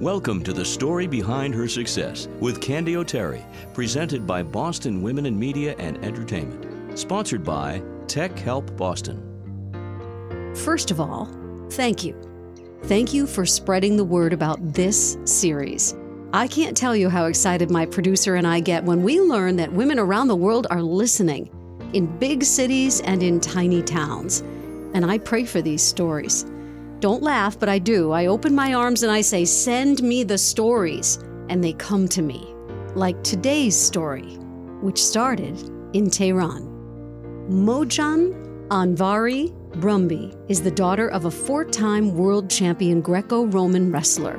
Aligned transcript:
Welcome 0.00 0.44
to 0.44 0.52
the 0.52 0.64
story 0.64 1.08
behind 1.08 1.52
her 1.56 1.66
success 1.66 2.28
with 2.38 2.60
Candy 2.60 2.96
O'Terry, 2.96 3.44
presented 3.74 4.28
by 4.28 4.44
Boston 4.44 5.02
Women 5.02 5.26
in 5.26 5.36
Media 5.36 5.74
and 5.76 5.98
Entertainment, 6.04 6.96
sponsored 6.96 7.42
by 7.42 7.82
Tech 8.06 8.38
Help 8.38 8.76
Boston. 8.76 9.20
First 10.54 10.92
of 10.92 11.00
all, 11.00 11.28
thank 11.70 12.04
you. 12.04 12.14
Thank 12.84 13.12
you 13.12 13.26
for 13.26 13.44
spreading 13.44 13.96
the 13.96 14.04
word 14.04 14.32
about 14.32 14.72
this 14.72 15.18
series. 15.24 15.96
I 16.32 16.46
can't 16.46 16.76
tell 16.76 16.94
you 16.94 17.08
how 17.08 17.24
excited 17.24 17.68
my 17.68 17.84
producer 17.84 18.36
and 18.36 18.46
I 18.46 18.60
get 18.60 18.84
when 18.84 19.02
we 19.02 19.20
learn 19.20 19.56
that 19.56 19.72
women 19.72 19.98
around 19.98 20.28
the 20.28 20.36
world 20.36 20.68
are 20.70 20.80
listening 20.80 21.50
in 21.92 22.06
big 22.20 22.44
cities 22.44 23.00
and 23.00 23.20
in 23.20 23.40
tiny 23.40 23.82
towns. 23.82 24.42
And 24.94 25.04
I 25.04 25.18
pray 25.18 25.44
for 25.44 25.60
these 25.60 25.82
stories. 25.82 26.46
Don't 27.00 27.22
laugh, 27.22 27.58
but 27.58 27.68
I 27.68 27.78
do. 27.78 28.10
I 28.12 28.26
open 28.26 28.54
my 28.54 28.74
arms 28.74 29.02
and 29.02 29.12
I 29.12 29.20
say, 29.20 29.44
Send 29.44 30.02
me 30.02 30.24
the 30.24 30.38
stories. 30.38 31.18
And 31.48 31.62
they 31.62 31.72
come 31.74 32.08
to 32.08 32.22
me, 32.22 32.54
like 32.94 33.22
today's 33.22 33.78
story, 33.78 34.36
which 34.82 35.02
started 35.02 35.58
in 35.94 36.10
Tehran. 36.10 36.66
Mojgan 37.48 38.68
Anvari 38.68 39.54
Brumby 39.76 40.36
is 40.50 40.60
the 40.60 40.70
daughter 40.70 41.08
of 41.08 41.24
a 41.24 41.30
four 41.30 41.64
time 41.64 42.14
world 42.14 42.50
champion 42.50 43.00
Greco 43.00 43.46
Roman 43.46 43.90
wrestler 43.90 44.38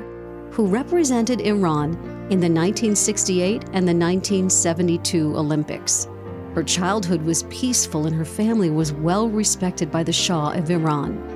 who 0.50 0.66
represented 0.66 1.40
Iran 1.40 1.92
in 2.30 2.40
the 2.40 2.50
1968 2.50 3.62
and 3.72 3.88
the 3.88 3.94
1972 3.94 5.36
Olympics. 5.36 6.08
Her 6.54 6.64
childhood 6.64 7.22
was 7.22 7.44
peaceful 7.44 8.06
and 8.06 8.14
her 8.14 8.24
family 8.24 8.70
was 8.70 8.92
well 8.92 9.28
respected 9.28 9.90
by 9.90 10.02
the 10.02 10.12
Shah 10.12 10.50
of 10.50 10.70
Iran. 10.70 11.29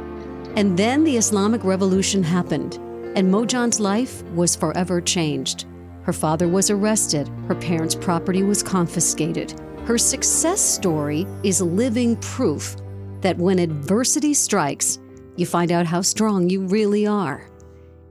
And 0.56 0.76
then 0.76 1.02
the 1.02 1.16
Islamic 1.16 1.64
Revolution 1.64 2.22
happened, 2.22 2.74
and 3.16 3.28
Mojgan's 3.28 3.80
life 3.80 4.22
was 4.34 4.54
forever 4.54 5.00
changed. 5.00 5.66
Her 6.02 6.12
father 6.12 6.46
was 6.46 6.70
arrested, 6.70 7.28
her 7.48 7.56
parents' 7.56 7.96
property 7.96 8.44
was 8.44 8.62
confiscated. 8.62 9.60
Her 9.84 9.98
success 9.98 10.60
story 10.60 11.26
is 11.42 11.60
living 11.60 12.16
proof 12.18 12.76
that 13.20 13.36
when 13.36 13.58
adversity 13.58 14.32
strikes, 14.32 15.00
you 15.36 15.44
find 15.44 15.72
out 15.72 15.86
how 15.86 16.02
strong 16.02 16.48
you 16.48 16.60
really 16.60 17.04
are. 17.04 17.50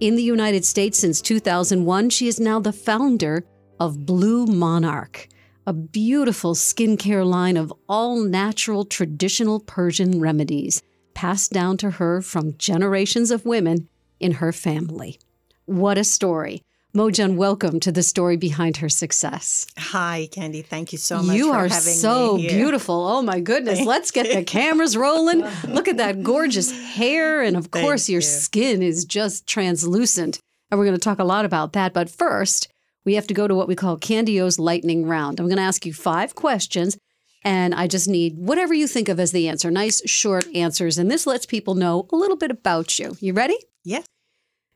In 0.01 0.17
the 0.17 0.23
United 0.23 0.65
States 0.65 0.99
since 0.99 1.21
2001, 1.21 2.09
she 2.09 2.27
is 2.27 2.41
now 2.41 2.59
the 2.59 2.73
founder 2.73 3.45
of 3.79 4.05
Blue 4.05 4.45
Monarch, 4.47 5.29
a 5.65 5.71
beautiful 5.71 6.55
skincare 6.55 7.25
line 7.25 7.55
of 7.55 7.71
all 7.87 8.19
natural 8.19 8.83
traditional 8.83 9.61
Persian 9.61 10.19
remedies 10.19 10.83
passed 11.13 11.51
down 11.51 11.77
to 11.77 11.91
her 11.91 12.21
from 12.21 12.57
generations 12.57 13.31
of 13.31 13.45
women 13.45 13.87
in 14.19 14.33
her 14.33 14.51
family. 14.51 15.19
What 15.65 15.97
a 15.97 16.03
story! 16.03 16.61
Mojgan, 16.95 17.37
welcome 17.37 17.79
to 17.79 17.91
the 17.91 18.03
story 18.03 18.37
behind 18.37 18.77
her 18.77 18.87
success. 18.87 19.65
Hi, 19.79 20.29
Candy. 20.31 20.61
Thank 20.61 20.91
you 20.91 20.99
so 20.99 21.23
much. 21.23 21.35
You 21.35 21.47
for 21.47 21.55
are 21.55 21.67
having 21.67 21.93
so 21.93 22.37
beautiful. 22.37 23.07
Oh 23.07 23.23
my 23.23 23.39
goodness. 23.39 23.81
Let's 23.83 24.11
get 24.11 24.31
the 24.31 24.43
cameras 24.43 24.95
rolling. 24.95 25.43
Look 25.67 25.87
at 25.87 25.97
that 25.97 26.21
gorgeous 26.21 26.71
hair. 26.93 27.41
And 27.41 27.57
of 27.57 27.65
Thank 27.65 27.83
course, 27.83 28.09
your 28.09 28.21
you. 28.21 28.27
skin 28.27 28.83
is 28.83 29.05
just 29.05 29.47
translucent. 29.47 30.39
And 30.69 30.79
we're 30.79 30.85
going 30.85 30.95
to 30.95 31.03
talk 31.03 31.17
a 31.17 31.23
lot 31.23 31.45
about 31.45 31.73
that. 31.73 31.93
But 31.93 32.11
first, 32.11 32.67
we 33.05 33.15
have 33.15 33.25
to 33.25 33.33
go 33.33 33.47
to 33.47 33.55
what 33.55 33.67
we 33.67 33.75
call 33.75 33.97
Candy 33.97 34.39
O's 34.39 34.59
lightning 34.59 35.07
round. 35.07 35.39
I'm 35.39 35.47
going 35.47 35.57
to 35.57 35.63
ask 35.63 35.87
you 35.87 35.93
five 35.93 36.35
questions. 36.35 36.95
And 37.43 37.75
I 37.75 37.87
just 37.87 38.07
need 38.07 38.37
whatever 38.37 38.73
you 38.73 38.87
think 38.87 39.09
of 39.09 39.19
as 39.19 39.31
the 39.31 39.47
answer. 39.49 39.69
Nice, 39.69 40.01
short 40.09 40.47
answers. 40.55 40.97
And 40.97 41.11
this 41.11 41.27
lets 41.27 41.45
people 41.45 41.75
know 41.75 42.07
a 42.11 42.15
little 42.15 42.37
bit 42.37 42.51
about 42.51 42.97
you. 42.99 43.17
You 43.19 43.33
ready? 43.33 43.57
Yes. 43.83 44.05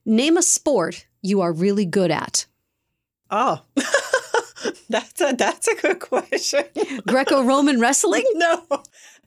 Name 0.05 0.37
a 0.37 0.41
sport 0.41 1.05
you 1.21 1.41
are 1.41 1.51
really 1.51 1.85
good 1.85 2.11
at. 2.11 2.45
Oh, 3.29 3.61
that's 4.89 5.19
a 5.21 5.33
that's 5.37 5.67
a 5.67 5.75
good 5.75 5.99
question. 5.99 6.63
Greco 7.07 7.43
Roman 7.43 7.79
wrestling? 7.79 8.23
no, 8.35 8.63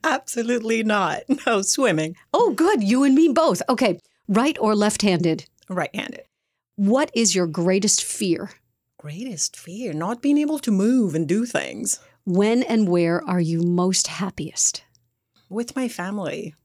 absolutely 0.03 0.83
not. 0.83 1.23
No, 1.45 1.61
swimming. 1.61 2.15
Oh, 2.33 2.51
good. 2.51 2.83
You 2.83 3.03
and 3.03 3.13
me 3.15 3.29
both. 3.29 3.61
Okay. 3.69 3.99
Right 4.27 4.57
or 4.59 4.75
left 4.75 5.01
handed? 5.01 5.45
Right-handed. 5.69 6.23
What 6.75 7.11
is 7.13 7.35
your 7.35 7.47
greatest 7.47 8.03
fear? 8.03 8.51
Greatest 8.99 9.55
fear: 9.57 9.93
not 9.93 10.21
being 10.21 10.37
able 10.37 10.59
to 10.59 10.71
move 10.71 11.15
and 11.15 11.27
do 11.27 11.45
things 11.45 11.99
When 12.25 12.63
and 12.63 12.87
where 12.87 13.23
are 13.27 13.41
you 13.41 13.61
most 13.61 14.07
happiest? 14.07 14.83
with 15.51 15.75
my 15.75 15.87
family 15.87 16.55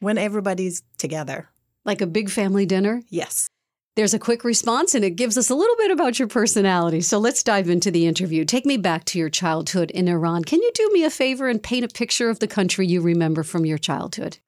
when 0.00 0.18
everybody's 0.18 0.82
together. 0.98 1.48
Like 1.84 2.00
a 2.00 2.06
big 2.06 2.28
family 2.28 2.66
dinner? 2.66 3.02
Yes. 3.08 3.48
There's 3.94 4.14
a 4.14 4.18
quick 4.18 4.42
response 4.42 4.94
and 4.94 5.04
it 5.04 5.16
gives 5.16 5.38
us 5.38 5.50
a 5.50 5.54
little 5.54 5.76
bit 5.76 5.90
about 5.90 6.18
your 6.18 6.28
personality. 6.28 7.02
So 7.02 7.18
let's 7.18 7.42
dive 7.42 7.68
into 7.68 7.90
the 7.90 8.06
interview. 8.06 8.44
Take 8.44 8.66
me 8.66 8.76
back 8.76 9.04
to 9.06 9.18
your 9.18 9.28
childhood 9.28 9.90
in 9.92 10.08
Iran. 10.08 10.44
Can 10.44 10.60
you 10.60 10.70
do 10.74 10.90
me 10.92 11.04
a 11.04 11.10
favor 11.10 11.48
and 11.48 11.62
paint 11.62 11.84
a 11.84 11.88
picture 11.88 12.28
of 12.28 12.40
the 12.40 12.48
country 12.48 12.86
you 12.86 13.00
remember 13.00 13.42
from 13.42 13.64
your 13.64 13.78
childhood? 13.78 14.38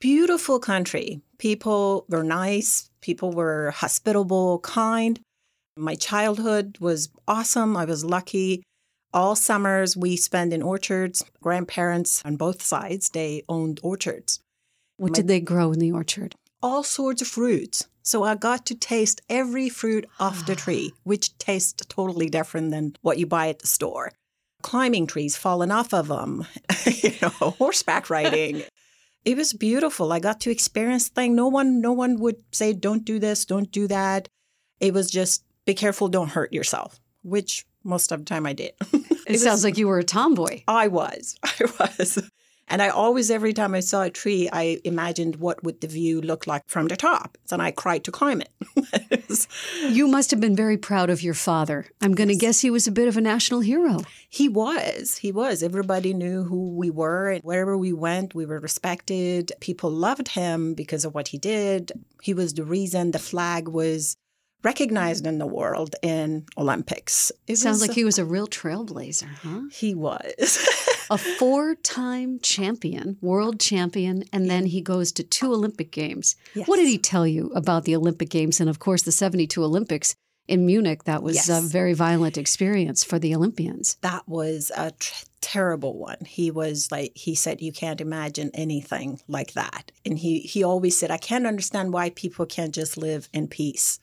Beautiful 0.00 0.58
country. 0.58 1.20
People 1.38 2.06
were 2.08 2.24
nice. 2.24 2.90
People 3.02 3.32
were 3.32 3.70
hospitable, 3.72 4.58
kind. 4.60 5.20
My 5.76 5.94
childhood 5.94 6.78
was 6.80 7.10
awesome. 7.28 7.76
I 7.76 7.84
was 7.84 8.04
lucky. 8.04 8.62
All 9.14 9.36
summers 9.36 9.96
we 9.96 10.16
spend 10.16 10.52
in 10.54 10.62
orchards. 10.62 11.22
Grandparents 11.42 12.22
on 12.24 12.36
both 12.36 12.62
sides, 12.62 13.10
they 13.10 13.42
owned 13.48 13.78
orchards. 13.82 14.40
What 14.96 15.12
My- 15.12 15.16
did 15.16 15.28
they 15.28 15.40
grow 15.40 15.72
in 15.72 15.78
the 15.78 15.92
orchard? 15.92 16.34
All 16.62 16.82
sorts 16.82 17.20
of 17.20 17.28
fruits. 17.28 17.88
So 18.02 18.24
I 18.24 18.34
got 18.34 18.66
to 18.66 18.74
taste 18.74 19.20
every 19.28 19.68
fruit 19.68 20.08
off 20.18 20.46
the 20.46 20.52
ah. 20.52 20.56
tree, 20.56 20.92
which 21.04 21.36
tastes 21.38 21.84
totally 21.86 22.28
different 22.28 22.70
than 22.70 22.96
what 23.02 23.18
you 23.18 23.26
buy 23.26 23.48
at 23.48 23.60
the 23.60 23.66
store. 23.66 24.12
Climbing 24.62 25.06
trees, 25.06 25.36
falling 25.36 25.70
off 25.70 25.92
of 25.92 26.08
them, 26.08 26.46
you 26.86 27.12
know, 27.20 27.28
horseback 27.58 28.10
riding. 28.10 28.62
it 29.24 29.36
was 29.36 29.52
beautiful. 29.52 30.12
I 30.12 30.20
got 30.20 30.40
to 30.42 30.50
experience 30.50 31.08
things. 31.08 31.34
No 31.34 31.48
one, 31.48 31.80
no 31.80 31.92
one 31.92 32.18
would 32.20 32.36
say, 32.52 32.72
"Don't 32.72 33.04
do 33.04 33.18
this, 33.18 33.44
don't 33.44 33.70
do 33.70 33.88
that." 33.88 34.28
It 34.80 34.94
was 34.94 35.10
just, 35.10 35.44
"Be 35.64 35.74
careful, 35.74 36.08
don't 36.08 36.30
hurt 36.30 36.52
yourself," 36.52 37.00
which 37.22 37.66
most 37.84 38.12
of 38.12 38.20
the 38.20 38.24
time 38.24 38.46
I 38.46 38.52
did. 38.52 38.72
It, 39.24 39.38
sounds 39.38 39.64
like 39.64 39.78
you 39.78 39.88
were 39.88 40.00
a 40.00 40.04
tomboy. 40.04 40.62
I 40.68 40.88
was. 40.88 41.36
I 41.44 41.64
was. 41.78 42.18
And 42.72 42.80
I 42.80 42.88
always, 42.88 43.30
every 43.30 43.52
time 43.52 43.74
I 43.74 43.80
saw 43.80 44.02
a 44.02 44.10
tree, 44.10 44.48
I 44.50 44.80
imagined 44.82 45.36
what 45.36 45.62
would 45.62 45.80
the 45.80 45.86
view 45.86 46.20
look 46.20 46.46
like 46.46 46.62
from 46.66 46.88
the 46.88 46.96
top. 46.96 47.36
And 47.50 47.60
I 47.60 47.70
cried 47.70 48.02
to 48.04 48.10
climb 48.10 48.40
it. 48.40 48.48
It 49.10 49.46
You 49.90 50.08
must 50.08 50.30
have 50.30 50.40
been 50.40 50.56
very 50.56 50.78
proud 50.78 51.10
of 51.10 51.22
your 51.22 51.34
father. 51.34 51.86
I'm 52.00 52.14
going 52.14 52.30
to 52.30 52.36
guess 52.36 52.60
he 52.60 52.70
was 52.70 52.86
a 52.86 52.92
bit 52.92 53.08
of 53.08 53.16
a 53.16 53.20
national 53.20 53.60
hero. 53.60 54.00
he 54.30 54.48
was. 54.48 55.18
He 55.18 55.32
was. 55.32 55.62
Everybody 55.62 56.14
knew 56.14 56.44
who 56.44 56.74
we 56.74 56.88
were. 56.90 57.30
And 57.30 57.42
wherever 57.42 57.76
we 57.76 57.92
went, 57.92 58.34
we 58.34 58.46
were 58.46 58.58
respected. 58.58 59.52
People 59.60 59.90
loved 59.90 60.28
him 60.28 60.72
because 60.74 61.04
of 61.04 61.14
what 61.14 61.28
he 61.28 61.38
did. 61.38 61.92
He 62.22 62.32
was 62.32 62.54
the 62.54 62.64
reason 62.64 63.10
the 63.10 63.18
flag 63.18 63.68
was 63.68 64.16
recognized 64.62 65.26
in 65.26 65.38
the 65.38 65.46
world 65.46 65.94
in 66.02 66.44
Olympics. 66.56 67.32
It 67.46 67.56
Sounds 67.56 67.80
was- 67.80 67.88
like 67.88 67.94
he 67.96 68.04
was 68.04 68.18
a 68.18 68.24
real 68.24 68.46
trailblazer, 68.46 69.28
huh? 69.42 69.62
he 69.72 69.94
was. 69.94 70.68
a 71.10 71.18
four 71.18 71.74
time 71.74 72.38
champion, 72.40 73.16
world 73.20 73.60
champion, 73.60 74.24
and 74.32 74.48
then 74.50 74.66
he 74.66 74.80
goes 74.80 75.12
to 75.12 75.22
two 75.22 75.52
Olympic 75.52 75.90
Games. 75.90 76.36
Yes. 76.54 76.68
What 76.68 76.76
did 76.76 76.88
he 76.88 76.98
tell 76.98 77.26
you 77.26 77.50
about 77.54 77.84
the 77.84 77.96
Olympic 77.96 78.30
Games 78.30 78.60
and, 78.60 78.70
of 78.70 78.78
course, 78.78 79.02
the 79.02 79.12
72 79.12 79.62
Olympics 79.62 80.14
in 80.48 80.64
Munich? 80.66 81.04
That 81.04 81.22
was 81.22 81.48
a 81.48 81.60
very 81.60 81.92
violent 81.92 82.38
experience 82.38 83.04
for 83.04 83.18
the 83.18 83.34
Olympians. 83.34 83.96
that 84.02 84.26
was 84.28 84.70
a 84.76 84.92
tr- 84.92 85.24
terrible 85.40 85.98
one. 85.98 86.18
He 86.24 86.50
was 86.52 86.90
like 86.92 87.12
he 87.16 87.34
said 87.34 87.60
you 87.60 87.72
can't 87.72 88.00
imagine 88.00 88.50
anything 88.54 89.20
like 89.26 89.52
that. 89.54 89.90
And 90.06 90.16
he 90.18 90.38
he 90.38 90.62
always 90.62 90.96
said 90.96 91.10
I 91.10 91.18
can't 91.18 91.46
understand 91.46 91.92
why 91.92 92.10
people 92.10 92.46
can't 92.46 92.72
just 92.74 92.96
live 92.96 93.28
in 93.32 93.48
peace. 93.48 93.98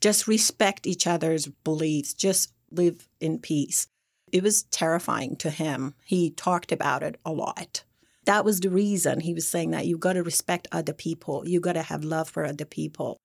Just 0.00 0.28
respect 0.28 0.86
each 0.86 1.06
other's 1.06 1.46
beliefs, 1.46 2.14
just 2.14 2.52
live 2.70 3.08
in 3.20 3.38
peace. 3.38 3.88
It 4.32 4.42
was 4.42 4.64
terrifying 4.64 5.36
to 5.36 5.50
him. 5.50 5.94
He 6.04 6.30
talked 6.30 6.72
about 6.72 7.02
it 7.02 7.18
a 7.24 7.32
lot. 7.32 7.84
That 8.24 8.44
was 8.44 8.60
the 8.60 8.70
reason 8.70 9.20
he 9.20 9.34
was 9.34 9.46
saying 9.46 9.70
that 9.70 9.86
you 9.86 9.98
got 9.98 10.14
to 10.14 10.22
respect 10.22 10.66
other 10.72 10.92
people. 10.92 11.46
You 11.46 11.60
got 11.60 11.74
to 11.74 11.82
have 11.82 12.02
love 12.02 12.28
for 12.28 12.44
other 12.44 12.64
people. 12.64 13.18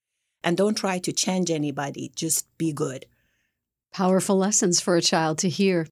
And 0.43 0.55
don't 0.55 0.75
try 0.75 0.99
to 0.99 1.11
change 1.11 1.49
anybody, 1.49 2.11
just 2.15 2.45
be 2.57 2.71
good. 2.71 3.05
Powerful 3.91 4.37
lessons 4.37 4.79
for 4.79 4.95
a 4.95 5.01
child 5.01 5.39
to 5.39 5.49
hear. 5.49 5.87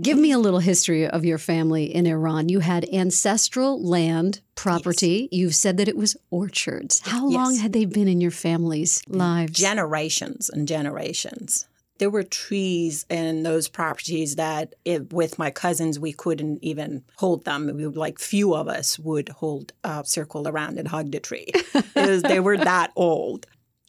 Give 0.00 0.16
me 0.18 0.30
a 0.30 0.38
little 0.38 0.60
history 0.60 1.06
of 1.06 1.24
your 1.24 1.38
family 1.38 1.92
in 1.92 2.06
Iran. 2.06 2.48
You 2.48 2.60
had 2.60 2.88
ancestral 2.92 3.82
land 3.82 4.40
property. 4.54 5.28
You've 5.32 5.54
said 5.56 5.78
that 5.78 5.88
it 5.88 5.96
was 5.96 6.16
orchards. 6.30 7.00
How 7.04 7.26
long 7.26 7.56
had 7.56 7.72
they 7.72 7.86
been 7.86 8.06
in 8.06 8.20
your 8.20 8.30
family's 8.30 9.02
lives? 9.08 9.58
generations 9.58 10.48
and 10.48 10.68
generations. 10.68 11.66
There 11.98 12.08
were 12.08 12.22
trees 12.22 13.04
in 13.10 13.42
those 13.42 13.68
properties 13.68 14.36
that, 14.36 14.74
it, 14.84 15.12
with 15.12 15.38
my 15.38 15.50
cousins, 15.50 15.98
we 15.98 16.12
couldn't 16.12 16.62
even 16.62 17.02
hold 17.16 17.44
them. 17.44 17.66
We 17.66 17.84
would, 17.86 17.96
like 17.96 18.18
few 18.20 18.54
of 18.54 18.68
us 18.68 18.98
would 18.98 19.28
hold 19.28 19.72
a 19.84 20.02
circle 20.06 20.46
around 20.46 20.78
and 20.78 20.88
hug 20.88 21.10
the 21.10 21.20
tree. 21.20 21.48
Was- 21.96 22.22
they 22.22 22.40
were 22.40 22.56
that 22.56 22.92
old. 22.96 23.46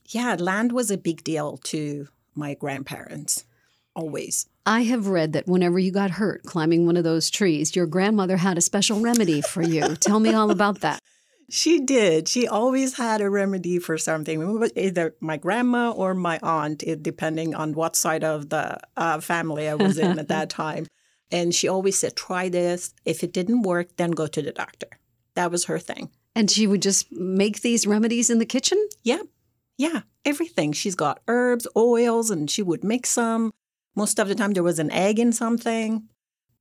Yeah, 0.07 0.36
land 0.38 0.71
was 0.74 0.89
a 0.92 0.98
big 0.98 1.24
deal 1.24 1.57
to 1.65 2.07
my 2.36 2.56
grandparents, 2.56 3.45
always. 3.95 4.48
I 4.65 4.81
have 4.81 5.07
read 5.07 5.33
that 5.33 5.47
whenever 5.47 5.79
you 5.79 5.91
got 5.91 6.11
hurt 6.11 6.43
climbing 6.43 6.85
one 6.85 6.97
of 6.97 7.03
those 7.03 7.29
trees, 7.29 7.75
your 7.75 7.87
grandmother 7.87 8.37
had 8.37 8.57
a 8.57 8.61
special 8.61 8.99
remedy 8.99 9.41
for 9.41 9.61
you. 9.61 9.95
Tell 9.99 10.19
me 10.19 10.33
all 10.33 10.51
about 10.51 10.81
that. 10.81 10.99
She 11.49 11.81
did. 11.81 12.29
She 12.29 12.47
always 12.47 12.95
had 12.95 13.19
a 13.19 13.29
remedy 13.29 13.79
for 13.79 13.97
something, 13.97 14.71
either 14.75 15.15
my 15.19 15.35
grandma 15.35 15.91
or 15.91 16.13
my 16.13 16.39
aunt, 16.41 16.83
depending 17.01 17.55
on 17.55 17.73
what 17.73 17.95
side 17.95 18.23
of 18.23 18.49
the 18.49 18.79
uh, 18.95 19.19
family 19.19 19.67
I 19.67 19.75
was 19.75 19.97
in 19.97 20.17
at 20.17 20.29
that 20.29 20.49
time. 20.63 20.87
And 21.29 21.53
she 21.53 21.67
always 21.67 21.97
said, 21.97 22.15
try 22.15 22.47
this. 22.47 22.93
If 23.03 23.23
it 23.23 23.33
didn't 23.33 23.63
work, 23.63 23.97
then 23.97 24.11
go 24.11 24.27
to 24.27 24.41
the 24.41 24.51
doctor. 24.51 24.87
That 25.35 25.51
was 25.51 25.65
her 25.65 25.79
thing. 25.79 26.09
And 26.35 26.49
she 26.49 26.67
would 26.67 26.81
just 26.81 27.11
make 27.11 27.61
these 27.61 27.87
remedies 27.87 28.29
in 28.29 28.39
the 28.39 28.45
kitchen? 28.45 28.77
Yeah. 29.03 29.23
Yeah. 29.77 30.01
Everything. 30.23 30.71
She's 30.71 30.95
got 30.95 31.21
herbs, 31.27 31.67
oils, 31.75 32.29
and 32.29 32.49
she 32.49 32.61
would 32.61 32.83
mix 32.83 33.09
some. 33.09 33.51
Most 33.95 34.19
of 34.19 34.27
the 34.27 34.35
time, 34.35 34.53
there 34.53 34.63
was 34.63 34.79
an 34.79 34.91
egg 34.91 35.19
in 35.19 35.31
something. 35.33 36.07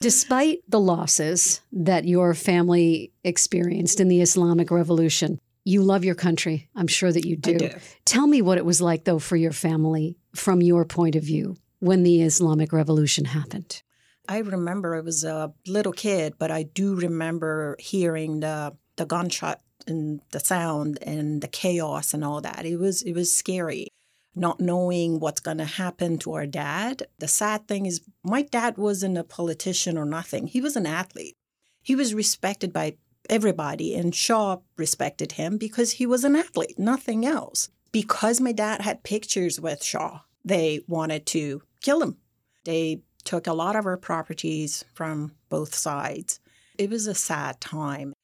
Despite 0.01 0.61
the 0.69 0.81
losses 0.81 1.61
that 1.73 2.07
your 2.07 2.35
family 2.35 3.13
experienced 3.23 4.01
in 4.01 4.09
the 4.09 4.23
Islamic 4.23 4.71
Revolution, 4.71 5.39
you 5.65 5.83
love 5.83 6.05
your 6.05 6.15
country. 6.15 6.69
I'm 6.75 6.87
sure 6.87 7.13
that 7.13 7.27
you 7.27 7.37
do. 7.37 7.59
do. 7.59 7.71
Tell 8.05 8.27
me 8.27 8.41
what 8.41 8.59
it 8.59 8.65
was 8.65 8.81
like, 8.81 9.05
though, 9.05 9.19
for 9.19 9.37
your 9.37 9.53
family 9.53 10.17
from 10.35 10.63
your 10.63 10.85
point 10.85 11.17
of 11.17 11.23
view 11.23 11.57
when 11.81 12.03
the 12.03 12.23
Islamic 12.23 12.73
Revolution 12.73 13.27
happened. 13.27 13.83
I 14.29 14.39
remember 14.39 14.97
I 14.97 15.01
was 15.01 15.25
a 15.25 15.53
little 15.67 15.93
kid, 15.93 16.35
but 16.39 16.51
I 16.51 16.63
do 16.63 16.95
remember 16.95 17.77
hearing 17.79 18.41
the 18.41 18.77
the 18.97 19.07
gunshot 19.07 19.61
and 19.87 20.21
the 20.31 20.41
sound 20.41 20.99
and 21.03 21.41
the 21.41 21.49
chaos 21.49 22.15
and 22.15 22.25
all 22.25 22.41
that. 22.41 22.65
It 22.65 22.77
was 22.77 23.03
it 23.03 23.13
was 23.13 23.33
scary 23.33 23.89
not 24.35 24.61
knowing 24.61 25.21
what's 25.21 25.41
going 25.41 25.59
to 25.59 25.65
happen 25.65 26.19
to 26.19 26.33
our 26.35 26.47
dad. 26.47 27.07
The 27.19 27.29
sad 27.29 27.67
thing 27.67 27.87
is 27.87 28.01
my 28.23 28.43
dad 28.43 28.79
wasn't 28.79 29.19
a 29.19 29.25
politician 29.25 29.99
or 29.99 30.05
nothing. 30.05 30.47
He 30.47 30.61
was 30.61 30.77
an 30.77 30.87
athlete. 30.87 31.37
He 31.83 31.95
was 31.95 32.15
respected 32.15 32.73
by 32.73 32.97
everybody 33.29 33.95
and 33.95 34.15
Shah 34.15 34.59
respected 34.77 35.33
him 35.33 35.57
because 35.57 35.93
he 35.93 36.07
was 36.07 36.25
an 36.25 36.37
athlete, 36.37 36.79
nothing 36.79 37.25
else. 37.25 37.69
Because 37.93 38.41
my 38.41 38.53
dad 38.53 38.83
had 38.83 39.03
pictures 39.03 39.61
with 39.61 39.83
Shah, 39.83 40.21
they 40.45 40.81
wanted 40.87 41.27
to 41.27 41.63
kill 41.83 42.03
him. 42.03 42.17
They 42.65 43.03
took 43.25 43.47
a 43.47 43.53
lot 43.53 43.77
of 43.77 43.87
our 43.87 43.97
properties 43.97 44.85
from 44.95 45.33
both 45.49 45.75
sides. 45.75 46.41
It 46.79 46.91
was 46.91 47.07
a 47.07 47.15
sad 47.15 47.61
time. 47.61 48.15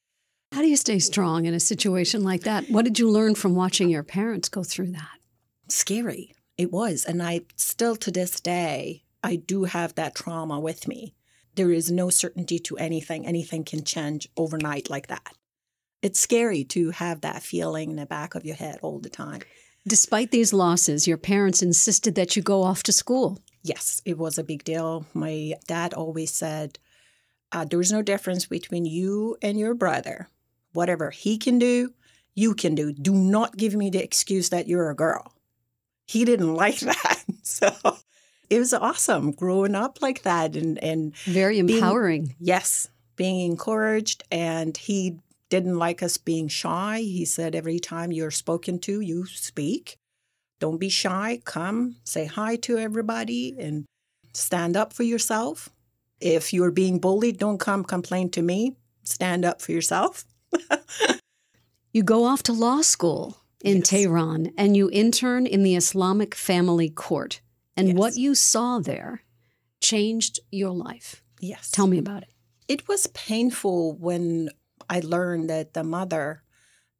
How 0.53 0.61
do 0.61 0.67
you 0.67 0.77
stay 0.77 0.99
strong 0.99 1.45
in 1.45 1.53
a 1.53 1.59
situation 1.59 2.23
like 2.23 2.41
that? 2.41 2.69
What 2.69 2.85
did 2.85 2.97
you 2.97 3.09
learn 3.09 3.35
from 3.35 3.55
watching 3.55 3.89
your 3.89 4.03
parents 4.03 4.49
go 4.49 4.63
through 4.63 4.91
that? 4.93 5.16
Scary. 5.69 6.33
It 6.57 6.71
was. 6.71 7.05
And 7.05 7.21
I 7.21 7.41
still 7.55 7.95
to 7.97 8.11
this 8.11 8.39
day, 8.39 9.03
I 9.23 9.35
do 9.35 9.65
have 9.65 9.95
that 9.95 10.15
trauma 10.15 10.59
with 10.59 10.87
me. 10.87 11.13
There 11.55 11.71
is 11.71 11.91
no 11.91 12.09
certainty 12.09 12.59
to 12.59 12.77
anything. 12.77 13.25
Anything 13.25 13.63
can 13.63 13.83
change 13.83 14.29
overnight 14.37 14.89
like 14.89 15.07
that. 15.07 15.33
It's 16.01 16.19
scary 16.19 16.63
to 16.65 16.91
have 16.91 17.21
that 17.21 17.41
feeling 17.41 17.89
in 17.89 17.95
the 17.95 18.05
back 18.05 18.35
of 18.35 18.45
your 18.45 18.55
head 18.55 18.79
all 18.81 18.99
the 18.99 19.09
time. 19.09 19.41
Despite 19.87 20.31
these 20.31 20.53
losses, 20.53 21.07
your 21.07 21.17
parents 21.17 21.63
insisted 21.63 22.15
that 22.15 22.35
you 22.35 22.41
go 22.41 22.61
off 22.61 22.83
to 22.83 22.91
school. 22.91 23.39
Yes, 23.63 24.01
it 24.05 24.17
was 24.17 24.37
a 24.37 24.43
big 24.43 24.63
deal. 24.63 25.05
My 25.13 25.53
dad 25.67 25.93
always 25.93 26.33
said, 26.33 26.77
uh, 27.51 27.65
There's 27.65 27.91
no 27.91 28.01
difference 28.01 28.45
between 28.45 28.85
you 28.85 29.37
and 29.41 29.57
your 29.57 29.73
brother. 29.73 30.29
Whatever 30.73 31.09
he 31.09 31.37
can 31.37 31.57
do, 31.57 31.93
you 32.35 32.53
can 32.53 32.75
do. 32.75 32.93
Do 32.93 33.13
not 33.13 33.57
give 33.57 33.73
me 33.73 33.89
the 33.89 34.03
excuse 34.03 34.49
that 34.49 34.67
you're 34.67 34.89
a 34.89 34.95
girl. 34.95 35.33
He 36.07 36.25
didn't 36.25 36.55
like 36.55 36.79
that. 36.79 37.23
So 37.43 37.69
it 38.49 38.59
was 38.59 38.73
awesome 38.73 39.31
growing 39.31 39.75
up 39.75 40.01
like 40.01 40.23
that 40.23 40.55
and, 40.55 40.81
and 40.83 41.15
very 41.17 41.59
empowering. 41.59 42.25
Being, 42.25 42.35
yes, 42.39 42.89
being 43.15 43.51
encouraged. 43.51 44.23
And 44.31 44.75
he 44.75 45.19
didn't 45.49 45.77
like 45.77 46.01
us 46.03 46.17
being 46.17 46.47
shy. 46.47 46.99
He 46.99 47.25
said, 47.25 47.55
every 47.55 47.79
time 47.79 48.11
you're 48.11 48.31
spoken 48.31 48.79
to, 48.79 49.01
you 49.01 49.25
speak. 49.25 49.97
Don't 50.59 50.79
be 50.79 50.89
shy. 50.89 51.41
Come, 51.45 51.97
say 52.03 52.25
hi 52.25 52.55
to 52.57 52.77
everybody 52.77 53.55
and 53.59 53.85
stand 54.33 54.75
up 54.75 54.93
for 54.93 55.03
yourself. 55.03 55.69
If 56.19 56.51
you're 56.51 56.71
being 56.71 56.99
bullied, 56.99 57.37
don't 57.37 57.59
come 57.59 57.83
complain 57.83 58.29
to 58.31 58.41
me. 58.41 58.75
Stand 59.03 59.45
up 59.45 59.61
for 59.61 59.71
yourself. 59.71 60.25
you 61.93 62.01
go 62.01 62.23
off 62.25 62.43
to 62.43 62.53
law 62.53 62.81
school 62.81 63.37
in 63.63 63.77
yes. 63.77 63.89
Tehran 63.89 64.51
and 64.57 64.77
you 64.77 64.89
intern 64.91 65.45
in 65.45 65.63
the 65.63 65.75
Islamic 65.75 66.35
Family 66.35 66.89
Court. 66.89 67.41
And 67.75 67.89
yes. 67.89 67.97
what 67.97 68.15
you 68.15 68.35
saw 68.35 68.79
there 68.79 69.23
changed 69.81 70.39
your 70.51 70.71
life. 70.71 71.23
Yes. 71.39 71.69
Tell 71.71 71.87
me 71.87 71.97
about 71.97 72.23
it. 72.23 72.33
It 72.67 72.87
was 72.87 73.07
painful 73.07 73.93
when 73.93 74.49
I 74.89 74.99
learned 74.99 75.49
that 75.49 75.73
the 75.73 75.83
mother 75.83 76.43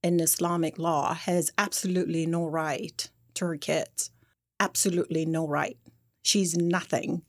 in 0.04 0.20
Islamic 0.20 0.78
law 0.78 1.14
has 1.14 1.52
absolutely 1.58 2.26
no 2.26 2.46
right 2.46 3.10
to 3.36 3.46
her 3.46 3.58
kids. 3.58 4.12
Absolutely 4.60 5.26
no 5.26 5.48
right. 5.48 5.78
She's 6.24 6.56
nothing. 6.56 7.24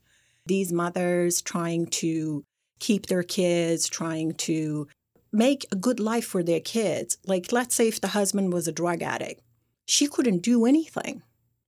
These 0.45 0.71
mothers 0.71 1.41
trying 1.41 1.87
to 1.87 2.43
keep 2.79 3.07
their 3.07 3.23
kids, 3.23 3.87
trying 3.87 4.33
to 4.33 4.87
make 5.31 5.65
a 5.71 5.75
good 5.75 5.99
life 5.99 6.25
for 6.25 6.43
their 6.43 6.59
kids. 6.59 7.17
Like, 7.25 7.51
let's 7.51 7.75
say 7.75 7.87
if 7.87 8.01
the 8.01 8.09
husband 8.09 8.53
was 8.53 8.67
a 8.67 8.71
drug 8.71 9.01
addict, 9.01 9.41
she 9.85 10.07
couldn't 10.07 10.43
do 10.43 10.65
anything. 10.65 11.23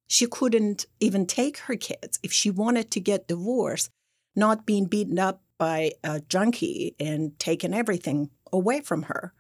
She 0.07 0.27
couldn't 0.27 0.85
even 0.99 1.25
take 1.25 1.57
her 1.59 1.75
kids. 1.75 2.19
If 2.21 2.33
she 2.33 2.49
wanted 2.49 2.91
to 2.91 2.99
get 2.99 3.27
divorced, 3.27 3.89
not 4.35 4.65
being 4.65 4.85
beaten 4.85 5.19
up 5.19 5.41
by 5.57 5.91
a 6.03 6.19
junkie 6.21 6.95
and 6.99 7.37
taking 7.37 7.73
everything 7.73 8.29
away 8.51 8.81
from 8.81 9.03
her. 9.03 9.33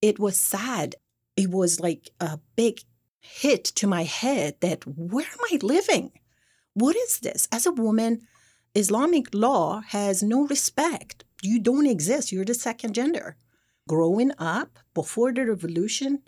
It 0.00 0.18
was 0.18 0.36
sad. 0.36 0.96
It 1.36 1.50
was 1.50 1.80
like 1.80 2.10
a 2.20 2.38
big 2.56 2.80
hit 3.20 3.64
to 3.64 3.86
my 3.86 4.04
head 4.04 4.56
that 4.60 4.86
where 4.86 5.26
am 5.26 5.38
I 5.52 5.58
living? 5.62 6.12
What 6.74 6.96
is 6.96 7.20
this? 7.20 7.48
As 7.52 7.66
a 7.66 7.72
woman, 7.72 8.26
Islamic 8.74 9.34
law 9.34 9.80
has 9.88 10.22
no 10.22 10.46
respect. 10.46 11.24
You 11.42 11.60
don't 11.60 11.86
exist. 11.86 12.32
You're 12.32 12.44
the 12.44 12.54
second 12.54 12.94
gender. 12.94 13.36
Growing 13.88 14.32
up 14.38 14.78
before 14.94 15.32
the 15.32 15.46
revolution, 15.46 16.22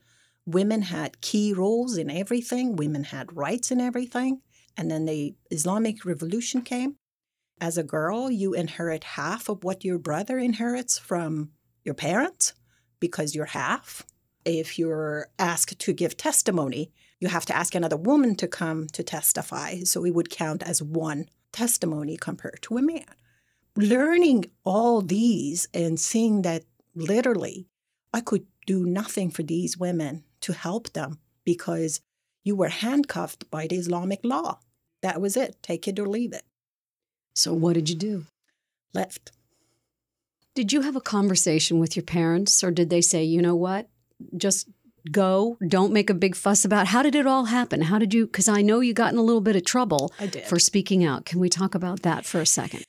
women 0.47 0.83
had 0.83 1.21
key 1.21 1.53
roles 1.53 1.97
in 1.97 2.11
everything, 2.11 2.77
women 2.77 3.05
had 3.05 3.37
rights 3.37 3.71
in 3.71 3.81
everything. 3.81 4.41
And 4.77 4.91
then 4.91 5.07
the 5.07 5.35
Islamic 5.51 6.05
revolution 6.05 6.63
came. 6.63 6.97
As 7.61 7.77
a 7.77 7.83
girl, 7.83 8.31
you 8.31 8.55
inherit 8.55 9.03
half 9.03 9.49
of 9.49 9.65
what 9.65 9.85
your 9.85 9.99
brother 9.99 10.39
inherits 10.39 10.99
from 10.99 11.51
your 11.85 11.95
parents 11.95 12.55
because 13.01 13.35
you're 13.35 13.47
half. 13.47 14.07
If 14.45 14.79
you're 14.79 15.29
asked 15.39 15.81
to 15.81 15.93
give 15.93 16.17
testimony, 16.17 16.93
you 17.19 17.27
have 17.27 17.45
to 17.47 17.57
ask 17.57 17.75
another 17.75 17.97
woman 17.97 18.37
to 18.37 18.47
come 18.47 18.87
to 18.89 19.03
testify. 19.03 19.81
So 19.81 20.05
it 20.05 20.15
would 20.15 20.31
count 20.31 20.63
as 20.63 20.81
one 20.81 21.27
testimony 21.51 22.17
compared 22.17 22.63
to 22.63 22.79
a 22.79 22.83
man. 22.83 23.05
Learning 23.77 24.45
all 24.65 25.03
these 25.03 25.67
and 25.75 25.99
seeing 25.99 26.43
that 26.43 26.63
literally, 26.99 27.67
I 28.13 28.21
could 28.21 28.47
do 28.67 28.85
nothing 28.85 29.31
for 29.31 29.43
these 29.43 29.79
women 29.79 30.25
to 30.41 30.53
help 30.53 30.93
them 30.93 31.19
because 31.45 32.01
you 32.45 32.57
were 32.57 32.69
handcuffed 32.69 33.51
by 33.51 33.67
the 33.67 33.77
Islamic 33.77 34.21
law. 34.23 34.59
That 35.03 35.21
was 35.21 35.37
it. 35.37 35.57
Take 35.63 35.87
it 35.87 35.99
or 35.99 36.07
leave 36.07 36.33
it. 36.33 36.43
So, 37.35 37.53
what 37.53 37.75
did 37.75 37.89
you 37.89 37.95
do? 37.95 38.27
Left. 38.95 39.31
Did 40.55 40.73
you 40.73 40.81
have 40.81 40.97
a 40.97 41.01
conversation 41.01 41.79
with 41.79 41.95
your 41.95 42.03
parents, 42.03 42.65
or 42.65 42.73
did 42.73 42.91
they 42.91 43.01
say, 43.01 43.23
you 43.23 43.41
know 43.41 43.55
what, 43.55 43.89
just 44.37 44.69
go, 45.13 45.57
don't 45.67 45.93
make 45.93 46.11
a 46.11 46.15
big 46.15 46.35
fuss 46.35 46.65
about 46.65 46.83
it? 46.83 46.89
how 46.89 47.03
did 47.03 47.15
it 47.15 47.27
all 47.27 47.45
happen? 47.45 47.83
How 47.83 47.99
did 47.99 48.13
you, 48.13 48.27
because 48.27 48.49
I 48.49 48.63
know 48.63 48.81
you 48.81 48.93
got 48.93 49.13
in 49.13 49.19
a 49.19 49.23
little 49.23 49.41
bit 49.41 49.55
of 49.55 49.65
trouble 49.65 50.13
for 50.49 50.59
speaking 50.59 51.05
out. 51.05 51.25
Can 51.25 51.39
we 51.39 51.49
talk 51.49 51.75
about 51.77 52.03
that 52.03 52.25
for 52.25 52.41
a 52.41 52.47
second? 52.47 52.83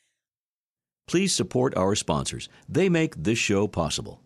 Please 1.10 1.34
support 1.34 1.75
our 1.75 1.96
sponsors. 1.96 2.50
They 2.70 2.88
make 2.88 3.16
this 3.16 3.39
show 3.39 3.68
possible. 3.68 4.22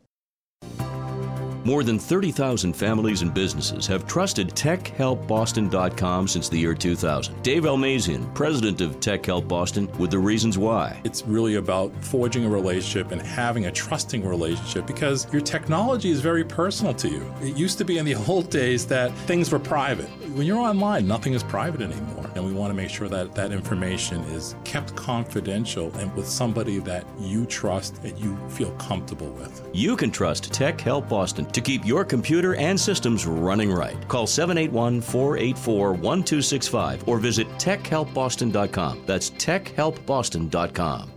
More 1.63 1.81
than 1.81 1.97
30,000 1.97 2.73
families 2.75 3.21
and 3.21 3.33
businesses 3.33 3.87
have 3.87 4.05
trusted 4.05 4.49
TechHelpBoston.com 4.49 6.27
since 6.27 6.49
the 6.49 6.57
year 6.57 6.73
2000. 6.73 7.41
Dave 7.41 7.63
Almazian, 7.63 8.33
president 8.33 8.81
of 8.81 8.99
Tech 8.99 9.25
Help 9.25 9.47
Boston, 9.47 9.89
with 9.97 10.11
the 10.11 10.19
reasons 10.19 10.57
why. 10.57 10.99
It's 11.05 11.25
really 11.25 11.55
about 11.55 11.93
forging 12.03 12.43
a 12.43 12.49
relationship 12.49 13.13
and 13.13 13.21
having 13.21 13.67
a 13.67 13.71
trusting 13.71 14.27
relationship 14.27 14.85
because 14.85 15.31
your 15.31 15.41
technology 15.41 16.11
is 16.11 16.19
very 16.19 16.43
personal 16.43 16.93
to 16.95 17.07
you. 17.07 17.33
It 17.41 17.55
used 17.55 17.77
to 17.77 17.85
be 17.85 17.97
in 17.97 18.03
the 18.03 18.15
old 18.27 18.49
days 18.49 18.85
that 18.87 19.13
things 19.19 19.53
were 19.53 19.59
private. 19.59 20.09
When 20.35 20.45
you're 20.45 20.59
online, 20.59 21.07
nothing 21.07 21.31
is 21.31 21.43
private 21.43 21.79
anymore. 21.79 22.22
And 22.35 22.45
we 22.45 22.53
want 22.53 22.71
to 22.71 22.73
make 22.73 22.89
sure 22.89 23.07
that 23.09 23.35
that 23.35 23.51
information 23.51 24.21
is 24.25 24.55
kept 24.63 24.95
confidential 24.95 25.91
and 25.97 26.13
with 26.15 26.27
somebody 26.27 26.79
that 26.79 27.05
you 27.19 27.45
trust 27.45 27.99
and 28.03 28.17
you 28.17 28.37
feel 28.49 28.71
comfortable 28.71 29.29
with. 29.31 29.67
You 29.73 29.95
can 29.95 30.11
trust 30.11 30.51
Tech 30.51 30.79
Help 30.79 31.09
Boston 31.09 31.45
to 31.45 31.61
keep 31.61 31.85
your 31.85 32.03
computer 32.03 32.55
and 32.55 32.79
systems 32.79 33.25
running 33.25 33.71
right. 33.71 34.07
Call 34.07 34.27
781 34.27 35.01
484 35.01 35.93
1265 35.93 37.07
or 37.07 37.17
visit 37.19 37.47
techhelpboston.com. 37.57 39.03
That's 39.05 39.31
techhelpboston.com. 39.31 41.11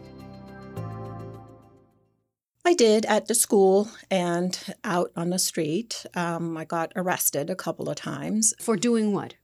I 2.67 2.75
did 2.75 3.07
at 3.07 3.29
the 3.29 3.35
school 3.37 3.89
and 4.11 4.59
out 4.83 5.13
on 5.15 5.31
the 5.31 5.39
street. 5.39 6.05
Um, 6.15 6.57
I 6.57 6.65
got 6.65 6.93
arrested 6.97 7.49
a 7.49 7.55
couple 7.55 7.89
of 7.89 7.95
times 7.95 8.55
For 8.61 8.77
doing 8.77 9.13
what? 9.13 9.35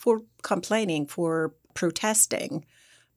For 0.00 0.14
complaining, 0.42 1.06
for 1.06 1.52
protesting, 1.74 2.64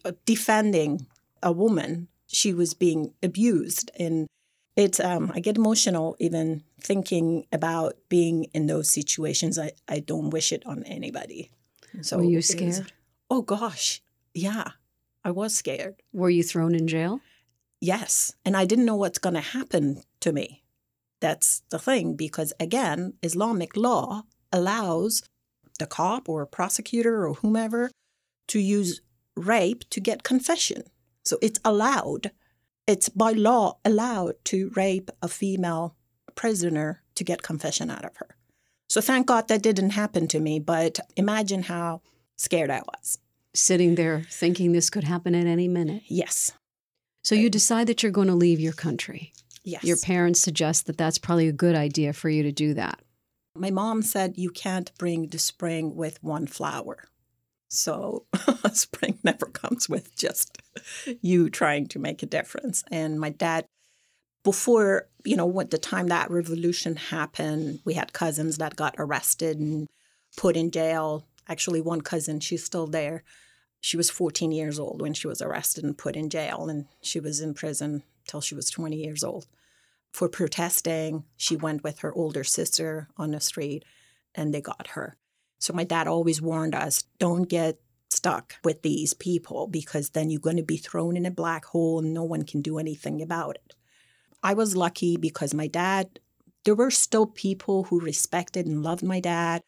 uh, 0.06 0.12
defending 0.26 1.08
a 1.42 1.52
woman. 1.52 2.08
She 2.28 2.54
was 2.54 2.74
being 2.74 3.14
abused. 3.24 3.90
And 3.98 4.28
it's, 4.76 5.00
um, 5.00 5.32
I 5.34 5.40
get 5.40 5.56
emotional 5.58 6.16
even 6.20 6.64
thinking 6.90 7.46
about 7.52 7.94
being 8.10 8.38
in 8.54 8.68
those 8.68 8.90
situations. 8.90 9.58
I, 9.58 9.72
I 9.88 10.00
don't 10.00 10.30
wish 10.32 10.52
it 10.52 10.64
on 10.66 10.84
anybody. 10.84 11.42
So 12.02 12.18
Were 12.18 12.24
you 12.24 12.32
it 12.32 12.36
was- 12.38 12.48
scared? 12.50 12.92
oh, 13.30 13.42
gosh. 13.44 14.02
Yeah, 14.34 14.68
I 15.24 15.32
was 15.32 15.56
scared. 15.56 15.96
Were 16.12 16.30
you 16.38 16.44
thrown 16.44 16.74
in 16.76 16.88
jail? 16.88 17.22
Yes. 17.80 18.34
And 18.46 18.58
I 18.58 18.66
didn't 18.66 18.86
know 18.90 18.96
what's 18.98 19.20
going 19.20 19.36
to 19.36 19.42
happen 19.58 20.04
to 20.22 20.32
me. 20.34 20.64
That's 21.22 21.62
the 21.70 21.80
thing, 21.80 22.16
because 22.16 22.52
again, 22.60 23.14
Islamic 23.22 23.78
law 23.78 24.24
allows 24.52 25.24
the 25.84 25.88
cop 25.88 26.30
or 26.30 26.42
a 26.42 26.48
prosecutor 26.48 27.28
or 27.28 27.34
whomever 27.36 27.92
to 28.48 28.60
use 28.60 29.02
rape 29.36 29.84
to 29.90 30.00
get 30.00 30.24
confession. 30.24 30.84
So 31.26 31.38
it's 31.42 31.60
allowed. 31.66 32.32
It's 32.88 33.10
by 33.10 33.34
law 33.34 33.80
allowed 33.84 34.36
to 34.46 34.72
rape 34.76 35.12
a 35.22 35.28
female 35.28 35.96
prisoner 36.36 37.02
to 37.16 37.24
get 37.26 37.44
confession 37.44 37.90
out 37.90 38.06
of 38.06 38.16
her. 38.18 38.38
So 38.88 39.02
thank 39.02 39.28
God 39.28 39.50
that 39.50 39.62
didn't 39.62 39.92
happen 39.92 40.28
to 40.30 40.40
me, 40.40 40.60
but 40.60 41.00
imagine 41.18 41.64
how 41.64 42.02
scared 42.38 42.70
I 42.70 42.82
was. 42.82 43.18
Sitting 43.54 43.96
there 43.96 44.24
thinking 44.30 44.72
this 44.72 44.90
could 44.90 45.04
happen 45.04 45.36
at 45.36 45.48
any 45.48 45.68
minute. 45.68 46.04
Yes. 46.08 46.52
So 47.24 47.36
you 47.36 47.50
decide 47.50 47.88
that 47.88 48.04
you're 48.04 48.12
going 48.12 48.28
to 48.28 48.36
leave 48.36 48.60
your 48.60 48.74
country. 48.74 49.34
Yes. 49.66 49.84
Your 49.84 49.98
parents 49.98 50.42
suggest 50.42 50.88
that 50.88 50.98
that's 50.98 51.18
probably 51.18 51.48
a 51.50 51.54
good 51.54 51.76
idea 51.76 52.14
for 52.14 52.30
you 52.30 52.44
to 52.44 52.52
do 52.52 52.74
that. 52.74 53.03
My 53.56 53.70
mom 53.70 54.02
said 54.02 54.34
you 54.38 54.50
can't 54.50 54.92
bring 54.98 55.28
the 55.28 55.38
spring 55.38 55.96
with 55.96 56.24
one 56.24 56.48
flower. 56.48 57.06
So 57.68 58.26
spring 58.74 59.20
never 59.24 59.46
comes 59.46 59.88
with 59.88 60.16
just 60.16 60.58
you 61.22 61.50
trying 61.50 61.88
to 61.90 62.00
make 62.00 62.24
a 62.24 62.28
difference. 62.28 62.84
And 62.90 63.20
my 63.20 63.30
dad, 63.30 63.66
before, 64.44 65.08
you 65.24 65.36
know, 65.36 65.46
what 65.46 65.70
the 65.70 65.78
time 65.78 66.08
that 66.08 66.32
revolution 66.32 66.96
happened, 66.96 67.80
we 67.86 67.94
had 67.94 68.12
cousins 68.12 68.58
that 68.58 68.76
got 68.76 68.96
arrested 68.98 69.60
and 69.60 69.88
put 70.36 70.58
in 70.58 70.72
jail. 70.72 71.28
Actually, 71.48 71.82
one 71.82 72.02
cousin, 72.02 72.40
she's 72.40 72.64
still 72.64 72.88
there. 72.88 73.24
She 73.82 73.98
was 73.98 74.10
14 74.10 74.52
years 74.52 74.80
old 74.80 75.02
when 75.02 75.14
she 75.14 75.28
was 75.28 75.42
arrested 75.42 75.84
and 75.84 75.98
put 75.98 76.16
in 76.16 76.30
jail, 76.30 76.70
and 76.70 76.86
she 77.02 77.20
was 77.20 77.42
in 77.42 77.54
prison 77.54 78.04
till 78.28 78.42
she 78.42 78.56
was 78.56 78.70
20 78.70 78.96
years 78.96 79.24
old 79.24 79.48
for 80.14 80.30
protesting. 80.30 81.26
She 81.36 81.56
went 81.56 81.84
with 81.84 82.00
her 82.00 82.14
older 82.14 82.44
sister 82.44 83.10
on 83.18 83.32
the 83.32 83.40
street 83.40 83.84
and 84.36 84.54
they 84.54 84.62
got 84.62 84.88
her. 84.92 85.18
So 85.60 85.74
my 85.74 85.84
dad 85.84 86.08
always 86.08 86.42
warned 86.42 86.76
us 86.76 87.04
don't 87.20 87.50
get 87.50 87.80
stuck 88.10 88.56
with 88.64 88.84
these 88.84 89.14
people 89.14 89.68
because 89.68 90.12
then 90.12 90.30
you're 90.30 90.40
going 90.40 90.58
to 90.58 90.64
be 90.64 90.78
thrown 90.78 91.18
in 91.18 91.26
a 91.26 91.32
black 91.32 91.66
hole 91.66 92.00
and 92.00 92.14
no 92.14 92.24
one 92.24 92.44
can 92.44 92.62
do 92.62 92.78
anything 92.78 93.22
about 93.22 93.56
it. 93.56 93.76
I 94.44 94.54
was 94.54 94.76
lucky 94.76 95.18
because 95.18 95.54
my 95.54 95.68
dad, 95.68 96.20
there 96.66 96.76
were 96.76 96.92
still 96.92 97.26
people 97.26 97.86
who 97.86 98.00
respected 98.00 98.68
and 98.68 98.84
loved 98.84 99.04
my 99.04 99.20
dad, 99.20 99.62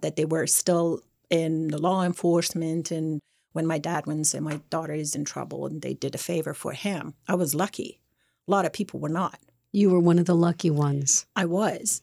that 0.00 0.16
they 0.16 0.24
were 0.24 0.46
still 0.46 1.00
in 1.30 1.68
the 1.68 1.78
law 1.78 2.04
enforcement. 2.04 2.90
And 2.90 3.20
when 3.52 3.66
my 3.66 3.78
dad 3.78 4.06
went 4.06 4.18
and 4.18 4.26
said, 4.26 4.42
My 4.42 4.60
daughter 4.70 4.92
is 4.92 5.14
in 5.14 5.24
trouble, 5.24 5.66
and 5.66 5.82
they 5.82 5.94
did 5.94 6.14
a 6.14 6.18
favor 6.18 6.54
for 6.54 6.72
him, 6.72 7.14
I 7.26 7.34
was 7.34 7.54
lucky. 7.54 8.00
A 8.46 8.50
lot 8.50 8.66
of 8.66 8.72
people 8.72 9.00
were 9.00 9.08
not. 9.08 9.38
You 9.72 9.90
were 9.90 10.00
one 10.00 10.18
of 10.18 10.26
the 10.26 10.34
lucky 10.34 10.70
ones. 10.70 11.26
I 11.36 11.44
was. 11.44 12.02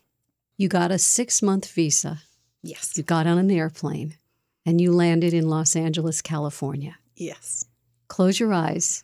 You 0.57 0.67
got 0.67 0.91
a 0.91 0.99
six 0.99 1.41
month 1.41 1.69
visa. 1.71 2.21
Yes. 2.61 2.97
You 2.97 3.03
got 3.03 3.27
on 3.27 3.37
an 3.37 3.51
airplane 3.51 4.15
and 4.65 4.79
you 4.79 4.91
landed 4.91 5.33
in 5.33 5.49
Los 5.49 5.75
Angeles, 5.75 6.21
California. 6.21 6.97
Yes. 7.15 7.65
Close 8.07 8.39
your 8.39 8.53
eyes. 8.53 9.03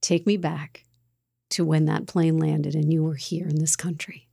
Take 0.00 0.26
me 0.26 0.36
back 0.36 0.84
to 1.50 1.64
when 1.64 1.84
that 1.86 2.06
plane 2.06 2.38
landed 2.38 2.74
and 2.74 2.92
you 2.92 3.02
were 3.02 3.14
here 3.14 3.46
in 3.46 3.58
this 3.58 3.76
country. 3.76 4.28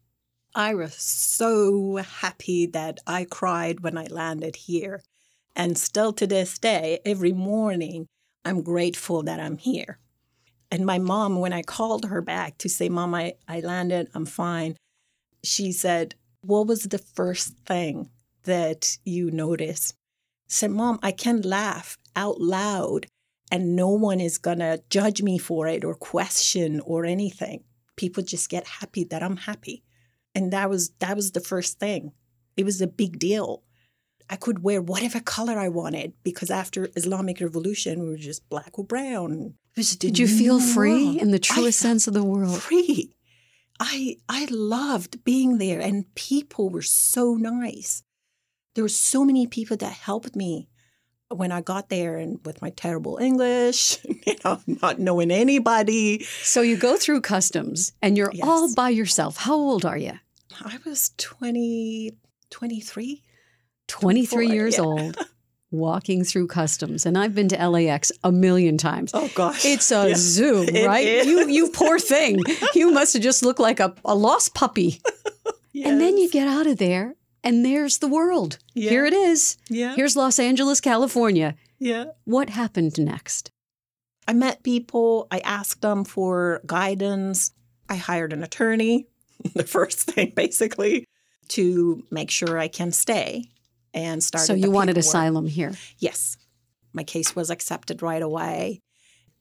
I 0.53 0.73
was 0.73 0.95
so 0.95 1.97
happy 1.97 2.65
that 2.67 2.99
I 3.07 3.25
cried 3.25 3.81
when 3.81 3.97
I 3.97 4.07
landed 4.07 4.55
here. 4.55 5.01
And 5.55 5.77
still 5.77 6.13
to 6.13 6.27
this 6.27 6.57
day, 6.57 6.99
every 7.05 7.31
morning, 7.31 8.07
I'm 8.43 8.61
grateful 8.61 9.23
that 9.23 9.39
I'm 9.39 9.57
here. 9.57 9.99
And 10.71 10.85
my 10.85 10.99
mom, 10.99 11.39
when 11.39 11.51
I 11.51 11.61
called 11.61 12.05
her 12.05 12.21
back 12.21 12.57
to 12.59 12.69
say, 12.69 12.87
Mom, 12.87 13.13
I, 13.13 13.33
I 13.47 13.59
landed, 13.59 14.07
I'm 14.13 14.25
fine, 14.25 14.77
she 15.43 15.73
said, 15.73 16.15
What 16.41 16.67
was 16.67 16.83
the 16.83 16.97
first 16.97 17.57
thing 17.65 18.09
that 18.43 18.97
you 19.03 19.29
noticed? 19.31 19.93
I 19.93 20.47
said, 20.47 20.71
Mom, 20.71 20.97
I 21.03 21.11
can 21.11 21.41
laugh 21.41 21.97
out 22.15 22.39
loud 22.39 23.07
and 23.51 23.75
no 23.75 23.89
one 23.89 24.21
is 24.21 24.37
going 24.37 24.59
to 24.59 24.81
judge 24.89 25.21
me 25.21 25.37
for 25.37 25.67
it 25.67 25.83
or 25.83 25.93
question 25.93 26.79
or 26.79 27.05
anything. 27.05 27.63
People 27.97 28.23
just 28.23 28.49
get 28.49 28.65
happy 28.65 29.03
that 29.03 29.21
I'm 29.21 29.37
happy. 29.37 29.83
And 30.33 30.53
that 30.53 30.69
was 30.69 30.91
that 30.99 31.17
was 31.17 31.31
the 31.31 31.41
first 31.41 31.77
thing. 31.77 32.13
It 32.55 32.63
was 32.63 32.81
a 32.81 32.87
big 32.87 33.19
deal. 33.19 33.63
I 34.31 34.37
could 34.37 34.63
wear 34.63 34.81
whatever 34.81 35.19
color 35.19 35.59
I 35.59 35.67
wanted 35.67 36.13
because 36.23 36.49
after 36.49 36.89
Islamic 36.95 37.41
Revolution, 37.41 38.01
we 38.01 38.09
were 38.09 38.15
just 38.17 38.47
black 38.49 38.79
or 38.79 38.85
brown. 38.85 39.55
Did 39.75 40.17
you 40.17 40.27
feel 40.27 40.59
mm, 40.59 40.73
free 40.73 41.05
world. 41.05 41.21
in 41.21 41.31
the 41.31 41.39
truest 41.39 41.79
sense 41.79 42.07
of 42.07 42.13
the 42.13 42.23
world? 42.23 42.61
Free. 42.61 43.13
I 43.79 44.17
I 44.29 44.47
loved 44.49 45.23
being 45.25 45.57
there, 45.57 45.81
and 45.81 46.13
people 46.15 46.69
were 46.69 46.81
so 46.81 47.33
nice. 47.35 48.03
There 48.73 48.83
were 48.85 48.89
so 49.13 49.25
many 49.25 49.47
people 49.47 49.75
that 49.77 49.91
helped 49.91 50.33
me 50.35 50.69
when 51.29 51.51
I 51.51 51.61
got 51.61 51.89
there, 51.89 52.15
and 52.17 52.39
with 52.45 52.61
my 52.61 52.69
terrible 52.69 53.17
English, 53.17 53.97
you 54.27 54.35
know, 54.45 54.61
not 54.81 54.99
knowing 54.99 55.31
anybody. 55.31 56.23
So 56.43 56.61
you 56.61 56.77
go 56.77 56.95
through 56.95 57.21
customs 57.21 57.91
and 58.01 58.17
you're 58.17 58.31
Yes. 58.33 58.47
all 58.47 58.73
by 58.75 58.89
yourself. 58.91 59.35
How 59.37 59.55
old 59.55 59.83
are 59.85 59.97
you? 59.97 60.13
I 60.63 60.77
was 60.85 61.11
20, 61.17 62.11
23. 62.49 63.23
23 63.91 64.47
24, 64.47 64.53
years 64.55 64.77
yeah. 64.77 64.83
old, 64.83 65.17
walking 65.71 66.23
through 66.23 66.47
customs. 66.47 67.05
And 67.05 67.17
I've 67.17 67.35
been 67.35 67.47
to 67.49 67.69
LAX 67.69 68.11
a 68.23 68.31
million 68.31 68.77
times. 68.77 69.11
Oh 69.13 69.29
gosh. 69.35 69.65
It's 69.65 69.91
a 69.91 70.09
Yeah. 70.09 70.15
zoo, 70.15 70.65
right? 70.85 71.25
You 71.25 71.47
you 71.47 71.69
poor 71.73 71.99
thing. 71.99 72.39
You 72.73 72.91
must 72.91 73.13
have 73.13 73.21
just 73.23 73.43
looked 73.43 73.59
like 73.59 73.79
a, 73.79 73.93
a 74.05 74.15
lost 74.15 74.53
puppy. 74.55 75.01
And 75.83 75.99
then 75.99 76.17
you 76.17 76.29
get 76.29 76.47
out 76.47 76.67
of 76.67 76.77
there 76.77 77.15
and 77.43 77.65
there's 77.65 77.97
the 77.99 78.07
world. 78.07 78.59
Here 78.75 79.05
it 79.05 79.13
is. 79.13 79.57
Yeah. 79.69 79.95
Here's 79.95 80.15
Los 80.15 80.37
Angeles, 80.39 80.79
California. 80.79 81.55
Yeah. 81.79 82.05
What 82.25 82.49
happened 82.49 82.99
next? 82.99 83.49
I 84.27 84.33
met 84.33 84.61
people. 84.63 85.27
I 85.31 85.39
asked 85.39 85.81
them 85.81 86.03
for 86.05 86.61
guidance. 86.67 87.51
I 87.89 87.95
hired 87.95 88.31
an 88.33 88.43
attorney, 88.43 89.07
the 89.55 89.63
first 89.63 89.99
thing 90.01 90.33
basically, 90.35 91.05
to 91.49 92.03
make 92.11 92.29
sure 92.29 92.59
I 92.59 92.67
can 92.67 92.91
stay 92.91 93.45
and 93.93 94.23
start. 94.23 94.45
so 94.45 94.53
you 94.53 94.71
wanted 94.71 94.97
asylum 94.97 95.47
here. 95.47 95.73
Yes. 95.97 96.37
My 96.93 97.03
case 97.03 97.35
was 97.35 97.49
accepted 97.49 98.01
right 98.01 98.21
away. 98.21 98.81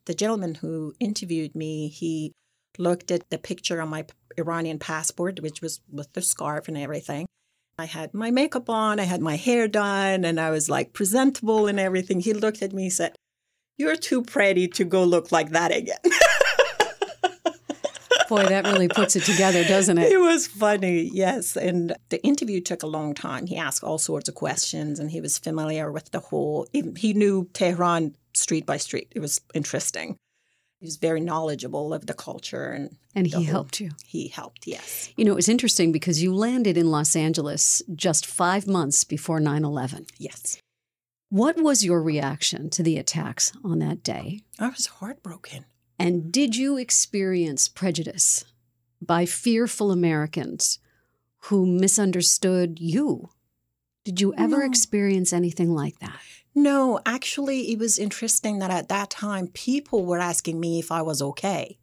The 0.07 0.15
gentleman 0.15 0.57
who 0.57 0.95
interviewed 1.01 1.55
me, 1.55 1.89
he 1.89 2.33
looked 2.79 3.11
at 3.11 3.29
the 3.31 3.39
picture 3.39 3.81
on 3.81 3.89
my 3.89 4.07
Iranian 4.39 4.79
passport, 4.79 5.41
which 5.41 5.61
was 5.61 5.81
with 5.91 6.13
the 6.13 6.23
scarf 6.23 6.69
and 6.69 6.79
everything. 6.79 7.27
I 7.79 7.87
had 7.87 8.13
my 8.13 8.31
makeup 8.31 8.69
on, 8.69 9.01
I 9.01 9.05
had 9.05 9.21
my 9.21 9.37
hair 9.37 9.67
done, 9.67 10.25
and 10.25 10.39
I 10.39 10.51
was 10.51 10.69
like 10.69 10.93
presentable 10.93 11.67
and 11.67 11.81
everything. 11.81 12.21
He 12.21 12.35
looked 12.35 12.63
at 12.63 12.73
me 12.73 12.85
and 12.85 12.93
said, 12.93 13.17
You're 13.79 13.97
too 13.97 14.23
pretty 14.23 14.69
to 14.69 14.85
go 14.85 15.03
look 15.05 15.33
like 15.33 15.51
that 15.51 15.75
again. 15.75 15.97
Boy, 18.31 18.47
that 18.47 18.65
really 18.65 18.89
puts 18.89 19.17
it 19.17 19.25
together, 19.25 19.63
doesn't 19.65 19.99
it? 19.99 20.11
It 20.17 20.21
was 20.21 20.47
funny, 20.47 21.11
yes. 21.13 21.57
And 21.57 21.95
the 22.09 22.23
interview 22.25 22.61
took 22.61 22.83
a 22.83 22.87
long 22.87 23.13
time. 23.13 23.47
He 23.47 23.57
asked 23.57 23.85
all 23.85 23.99
sorts 23.99 24.29
of 24.29 24.35
questions 24.35 24.99
and 25.01 25.11
he 25.11 25.21
was 25.21 25.37
familiar 25.39 25.91
with 25.93 26.11
the 26.13 26.21
whole, 26.21 26.67
he 26.73 27.13
knew 27.13 27.49
Tehran 27.53 28.15
street 28.33 28.65
by 28.65 28.79
street. 28.79 29.09
It 29.15 29.21
was 29.21 29.41
interesting. 29.53 30.17
He 30.79 30.87
was 30.87 30.97
very 30.97 31.21
knowledgeable 31.21 31.93
of 31.93 32.07
the 32.07 32.15
culture 32.15 32.71
and 32.71 32.97
And 33.15 33.27
he 33.27 33.33
whole- 33.33 33.45
helped 33.45 33.81
you. 33.81 33.91
He 34.07 34.29
helped, 34.29 34.67
yes. 34.67 35.11
You 35.17 35.25
know, 35.27 35.33
it 35.33 35.43
was 35.43 35.49
interesting 35.49 35.93
because 35.93 36.23
you 36.23 36.33
landed 36.35 36.77
in 36.79 36.91
Los 36.91 37.15
Angeles 37.17 37.83
just 37.95 38.25
five 38.25 38.67
months 38.67 39.05
before 39.05 39.41
9 39.41 39.65
11. 39.65 40.07
Yes. 40.19 40.57
What 41.29 41.57
was 41.61 41.85
your 41.85 42.03
reaction 42.03 42.71
to 42.71 42.83
the 42.83 42.97
attacks 42.97 43.53
on 43.63 43.79
that 43.81 44.03
day? 44.03 44.41
I 44.59 44.69
was 44.69 44.87
heartbroken. 44.87 45.65
And 46.01 46.33
did 46.33 46.57
you 46.57 46.77
experience 46.79 47.69
prejudice 47.69 48.45
by 49.03 49.27
fearful 49.27 49.91
Americans 49.91 50.79
who 51.45 51.67
misunderstood 51.67 52.79
you? 52.81 53.31
Did 54.05 54.21
you 54.21 54.33
ever 54.39 54.61
No. 54.61 54.67
experience 54.67 55.33
anything 55.33 55.75
like 55.75 55.99
that? 56.01 56.19
No, 56.55 57.01
actually, 57.05 57.71
it 57.71 57.79
was 57.79 57.99
interesting 57.99 58.59
that 58.59 58.71
at 58.71 58.89
that 58.89 59.11
time, 59.11 59.49
people 59.49 60.05
were 60.05 60.19
asking 60.19 60.59
me 60.59 60.79
if 60.79 60.91
I 60.91 61.03
was 61.03 61.21
okay. 61.23 61.79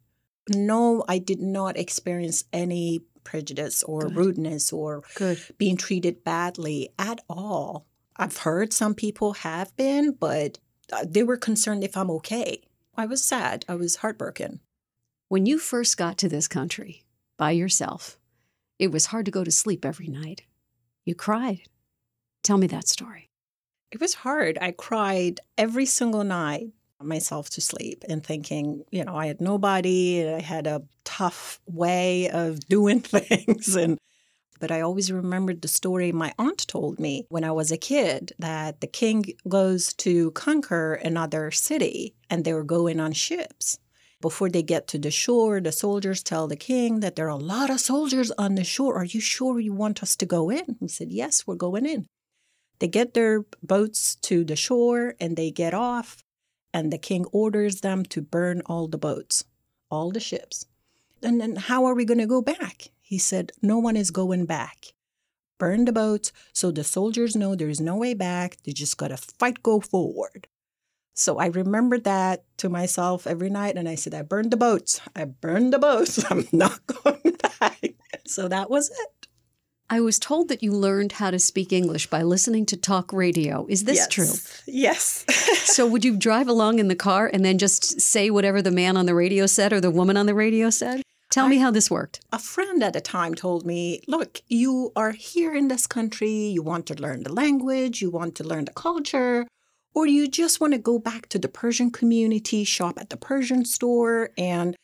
No, 0.50 1.04
I 1.08 1.18
did 1.18 1.40
not 1.40 1.76
experience 1.76 2.44
any 2.52 3.00
prejudice 3.22 3.82
or 3.84 4.00
Good. 4.02 4.16
rudeness 4.16 4.72
or 4.72 5.02
Good. 5.14 5.38
being 5.58 5.76
treated 5.76 6.24
badly 6.24 6.90
at 6.98 7.20
all. 7.28 7.86
I've 8.16 8.38
heard 8.38 8.72
some 8.72 8.94
people 8.94 9.34
have 9.34 9.74
been, 9.76 10.12
but 10.12 10.58
uh, 10.92 11.04
they 11.08 11.22
were 11.22 11.36
concerned 11.36 11.84
if 11.84 11.96
I'm 11.96 12.10
okay. 12.10 12.62
I 12.98 13.06
was 13.06 13.22
sad. 13.22 13.64
I 13.68 13.76
was 13.76 13.96
heartbroken. 13.96 14.58
When 15.28 15.46
you 15.46 15.60
first 15.60 15.96
got 15.96 16.18
to 16.18 16.28
this 16.28 16.48
country 16.48 17.04
by 17.36 17.52
yourself, 17.52 18.18
it 18.80 18.90
was 18.90 19.06
hard 19.06 19.24
to 19.26 19.30
go 19.30 19.44
to 19.44 19.52
sleep 19.52 19.84
every 19.84 20.08
night. 20.08 20.42
You 21.04 21.14
cried. 21.14 21.60
Tell 22.42 22.58
me 22.58 22.66
that 22.66 22.88
story. 22.88 23.30
It 23.92 24.00
was 24.00 24.14
hard. 24.14 24.58
I 24.60 24.72
cried 24.72 25.38
every 25.56 25.86
single 25.86 26.24
night 26.24 26.70
myself 27.00 27.50
to 27.50 27.60
sleep 27.60 28.02
and 28.08 28.24
thinking, 28.24 28.82
you 28.90 29.04
know, 29.04 29.14
I 29.14 29.26
had 29.26 29.40
nobody, 29.40 30.18
and 30.18 30.34
I 30.34 30.40
had 30.40 30.66
a 30.66 30.82
tough 31.04 31.60
way 31.66 32.28
of 32.30 32.58
doing 32.68 32.98
things 33.00 33.76
and 33.76 33.96
but 34.58 34.70
I 34.70 34.80
always 34.80 35.12
remembered 35.12 35.62
the 35.62 35.68
story 35.68 36.12
my 36.12 36.32
aunt 36.38 36.66
told 36.68 36.98
me 36.98 37.26
when 37.28 37.44
I 37.44 37.52
was 37.52 37.70
a 37.70 37.76
kid 37.76 38.32
that 38.38 38.80
the 38.80 38.86
king 38.86 39.24
goes 39.48 39.92
to 39.94 40.30
conquer 40.32 40.94
another 40.94 41.50
city 41.50 42.14
and 42.28 42.44
they 42.44 42.52
were 42.52 42.64
going 42.64 43.00
on 43.00 43.12
ships. 43.12 43.78
Before 44.20 44.48
they 44.48 44.62
get 44.62 44.88
to 44.88 44.98
the 44.98 45.12
shore, 45.12 45.60
the 45.60 45.70
soldiers 45.70 46.24
tell 46.24 46.48
the 46.48 46.56
king 46.56 47.00
that 47.00 47.14
there 47.14 47.26
are 47.26 47.28
a 47.28 47.36
lot 47.36 47.70
of 47.70 47.78
soldiers 47.78 48.32
on 48.32 48.56
the 48.56 48.64
shore. 48.64 48.96
Are 48.96 49.04
you 49.04 49.20
sure 49.20 49.60
you 49.60 49.72
want 49.72 50.02
us 50.02 50.16
to 50.16 50.26
go 50.26 50.50
in? 50.50 50.76
He 50.80 50.88
said, 50.88 51.12
Yes, 51.12 51.46
we're 51.46 51.54
going 51.54 51.86
in. 51.86 52.06
They 52.80 52.88
get 52.88 53.14
their 53.14 53.44
boats 53.62 54.16
to 54.22 54.44
the 54.44 54.56
shore 54.56 55.14
and 55.20 55.36
they 55.36 55.50
get 55.50 55.72
off, 55.72 56.24
and 56.74 56.92
the 56.92 56.98
king 56.98 57.26
orders 57.26 57.80
them 57.80 58.04
to 58.06 58.20
burn 58.20 58.62
all 58.66 58.88
the 58.88 58.98
boats, 58.98 59.44
all 59.88 60.10
the 60.10 60.20
ships. 60.20 60.66
And 61.22 61.40
then 61.40 61.56
how 61.56 61.84
are 61.86 61.94
we 61.94 62.04
going 62.04 62.18
to 62.18 62.26
go 62.26 62.42
back? 62.42 62.90
He 63.08 63.16
said, 63.16 63.52
No 63.62 63.78
one 63.78 63.96
is 63.96 64.10
going 64.10 64.44
back. 64.44 64.88
Burn 65.58 65.86
the 65.86 65.92
boats 65.92 66.30
so 66.52 66.70
the 66.70 66.84
soldiers 66.84 67.34
know 67.34 67.54
there 67.54 67.70
is 67.70 67.80
no 67.80 67.96
way 67.96 68.12
back. 68.12 68.58
They 68.64 68.72
just 68.72 68.98
got 68.98 69.08
to 69.08 69.16
fight, 69.16 69.62
go 69.62 69.80
forward. 69.80 70.46
So 71.14 71.38
I 71.38 71.46
remembered 71.46 72.04
that 72.04 72.44
to 72.58 72.68
myself 72.68 73.26
every 73.26 73.48
night, 73.48 73.76
and 73.76 73.88
I 73.88 73.94
said, 73.94 74.12
I 74.12 74.20
burned 74.20 74.50
the 74.50 74.58
boats. 74.58 75.00
I 75.16 75.24
burned 75.24 75.72
the 75.72 75.78
boats. 75.78 76.22
I'm 76.30 76.46
not 76.52 76.80
going 76.86 77.34
back. 77.58 77.94
So 78.26 78.46
that 78.46 78.68
was 78.68 78.90
it. 78.90 79.26
I 79.88 80.00
was 80.00 80.18
told 80.18 80.48
that 80.48 80.62
you 80.62 80.72
learned 80.72 81.12
how 81.12 81.30
to 81.30 81.38
speak 81.38 81.72
English 81.72 82.08
by 82.08 82.22
listening 82.22 82.66
to 82.66 82.76
talk 82.76 83.10
radio. 83.10 83.64
Is 83.70 83.84
this 83.84 83.96
Yes. 83.96 84.08
true? 84.08 84.34
Yes. 84.66 85.24
So, 85.78 85.86
would 85.86 86.04
you 86.04 86.16
drive 86.16 86.48
along 86.48 86.78
in 86.80 86.88
the 86.88 86.96
car 86.96 87.30
and 87.32 87.44
then 87.44 87.56
just 87.56 88.00
say 88.00 88.30
whatever 88.30 88.60
the 88.60 88.70
man 88.72 88.96
on 88.96 89.06
the 89.06 89.14
radio 89.14 89.46
said 89.46 89.72
or 89.72 89.80
the 89.80 89.90
woman 89.92 90.16
on 90.16 90.26
the 90.26 90.34
radio 90.34 90.70
said? 90.70 91.02
Tell 91.30 91.48
me 91.48 91.58
how 91.58 91.70
this 91.70 91.90
worked. 91.90 92.20
a 92.32 92.38
friend 92.38 92.82
at 92.82 92.94
the 92.94 93.00
time 93.00 93.34
told 93.34 93.66
me, 93.66 94.00
Look, 94.08 94.40
you 94.48 94.92
are 94.96 95.12
here 95.12 95.54
in 95.54 95.68
this 95.68 95.86
country, 95.86 96.30
you 96.30 96.62
want 96.62 96.86
to 96.86 96.94
learn 96.94 97.22
the 97.22 97.32
language, 97.32 98.00
you 98.00 98.10
want 98.10 98.34
to 98.36 98.44
learn 98.44 98.64
the 98.64 98.72
culture, 98.72 99.46
or 99.94 100.06
you 100.06 100.26
just 100.26 100.60
want 100.60 100.72
to 100.72 100.78
go 100.78 100.98
back 100.98 101.28
to 101.28 101.38
the 101.38 101.48
Persian 101.48 101.90
community, 101.90 102.64
shop 102.64 102.98
at 102.98 103.10
the 103.10 103.16
Persian 103.16 103.64
store. 103.66 104.30
And 104.38 104.74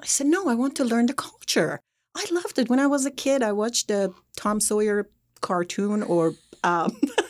I 0.00 0.06
said, 0.06 0.28
No, 0.28 0.48
I 0.48 0.54
want 0.54 0.76
to 0.76 0.84
learn 0.84 1.06
the 1.06 1.14
culture. 1.14 1.80
I 2.14 2.24
loved 2.30 2.58
it. 2.58 2.68
When 2.68 2.78
I 2.78 2.86
was 2.86 3.04
a 3.04 3.10
kid, 3.10 3.42
I 3.42 3.52
watched 3.52 3.88
the 3.88 4.14
Tom 4.36 4.60
Sawyer 4.60 5.08
cartoon 5.40 6.02
or 6.02 6.34
um, 6.62 6.96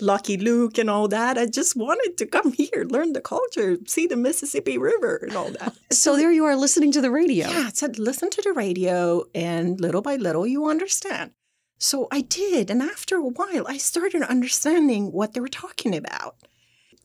Lucky 0.00 0.36
Luke 0.36 0.78
and 0.78 0.90
all 0.90 1.08
that. 1.08 1.38
I 1.38 1.46
just 1.46 1.76
wanted 1.76 2.16
to 2.18 2.26
come 2.26 2.52
here, 2.60 2.86
learn 2.88 3.12
the 3.12 3.20
culture, 3.20 3.78
see 3.86 4.06
the 4.06 4.16
Mississippi 4.16 4.78
River 4.78 5.16
and 5.22 5.36
all 5.36 5.50
that. 5.50 5.74
So, 5.92 6.16
there 6.16 6.32
you 6.32 6.44
are 6.44 6.56
listening 6.56 6.92
to 6.92 7.00
the 7.00 7.10
radio. 7.10 7.48
Yeah, 7.48 7.68
it 7.68 7.76
said 7.76 7.98
listen 7.98 8.28
to 8.30 8.42
the 8.42 8.52
radio, 8.52 9.24
and 9.34 9.80
little 9.80 10.02
by 10.02 10.16
little 10.16 10.46
you 10.46 10.68
understand. 10.68 11.30
So 11.78 12.08
I 12.10 12.22
did, 12.22 12.70
and 12.70 12.82
after 12.82 13.16
a 13.16 13.22
while, 13.22 13.66
I 13.68 13.76
started 13.76 14.22
understanding 14.22 15.12
what 15.12 15.32
they 15.34 15.40
were 15.40 15.48
talking 15.48 15.94
about. 15.96 16.36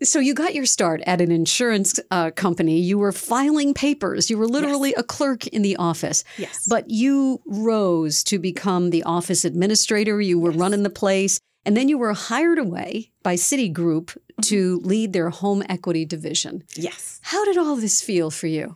So, 0.03 0.19
you 0.19 0.33
got 0.33 0.55
your 0.55 0.65
start 0.65 1.01
at 1.05 1.21
an 1.21 1.31
insurance 1.31 1.99
uh, 2.09 2.31
company. 2.31 2.79
You 2.79 2.97
were 2.97 3.11
filing 3.11 3.73
papers. 3.75 4.29
You 4.31 4.37
were 4.39 4.47
literally 4.47 4.93
a 4.95 5.03
clerk 5.03 5.45
in 5.47 5.61
the 5.61 5.75
office. 5.77 6.23
Yes, 6.37 6.65
But 6.67 6.89
you 6.89 7.39
rose 7.45 8.23
to 8.25 8.39
become 8.39 8.89
the 8.89 9.03
office 9.03 9.45
administrator. 9.45 10.19
You 10.19 10.39
were 10.39 10.51
running 10.51 10.81
the 10.83 10.89
place. 10.89 11.39
And 11.65 11.77
then 11.77 11.89
you 11.89 11.97
were 11.97 12.13
hired 12.13 12.57
away 12.57 13.11
by 13.23 13.35
Citigroup 13.35 14.05
mm-hmm. 14.05 14.41
to 14.41 14.79
lead 14.83 15.13
their 15.13 15.29
home 15.29 15.63
equity 15.69 16.05
division. 16.05 16.63
yes, 16.75 17.19
How 17.23 17.45
did 17.45 17.57
all 17.57 17.75
this 17.75 18.01
feel 18.01 18.31
for 18.31 18.47
you? 18.47 18.75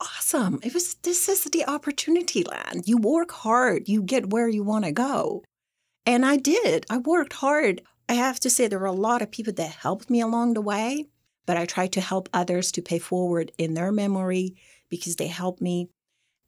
awesome. 0.00 0.58
It 0.62 0.74
was. 0.74 0.94
This 0.96 1.28
is 1.28 1.44
the 1.44 1.64
opportunity 1.66 2.44
land. 2.44 2.82
You 2.86 2.98
work 2.98 3.30
hard, 3.32 3.88
you 3.88 4.02
get 4.02 4.30
where 4.30 4.48
you 4.48 4.62
want 4.62 4.84
to 4.84 4.92
go, 4.92 5.42
and 6.04 6.24
I 6.26 6.36
did. 6.36 6.86
I 6.90 6.98
worked 6.98 7.34
hard. 7.34 7.82
I 8.08 8.14
have 8.14 8.38
to 8.40 8.50
say 8.50 8.68
there 8.68 8.78
were 8.78 8.86
a 8.86 8.92
lot 8.92 9.22
of 9.22 9.30
people 9.30 9.52
that 9.54 9.70
helped 9.70 10.10
me 10.10 10.20
along 10.20 10.54
the 10.54 10.60
way, 10.60 11.06
but 11.46 11.56
I 11.56 11.64
tried 11.64 11.92
to 11.92 12.00
help 12.00 12.28
others 12.32 12.70
to 12.72 12.82
pay 12.82 12.98
forward 12.98 13.52
in 13.58 13.74
their 13.74 13.90
memory 13.90 14.54
because 14.88 15.16
they 15.16 15.26
helped 15.26 15.60
me. 15.60 15.88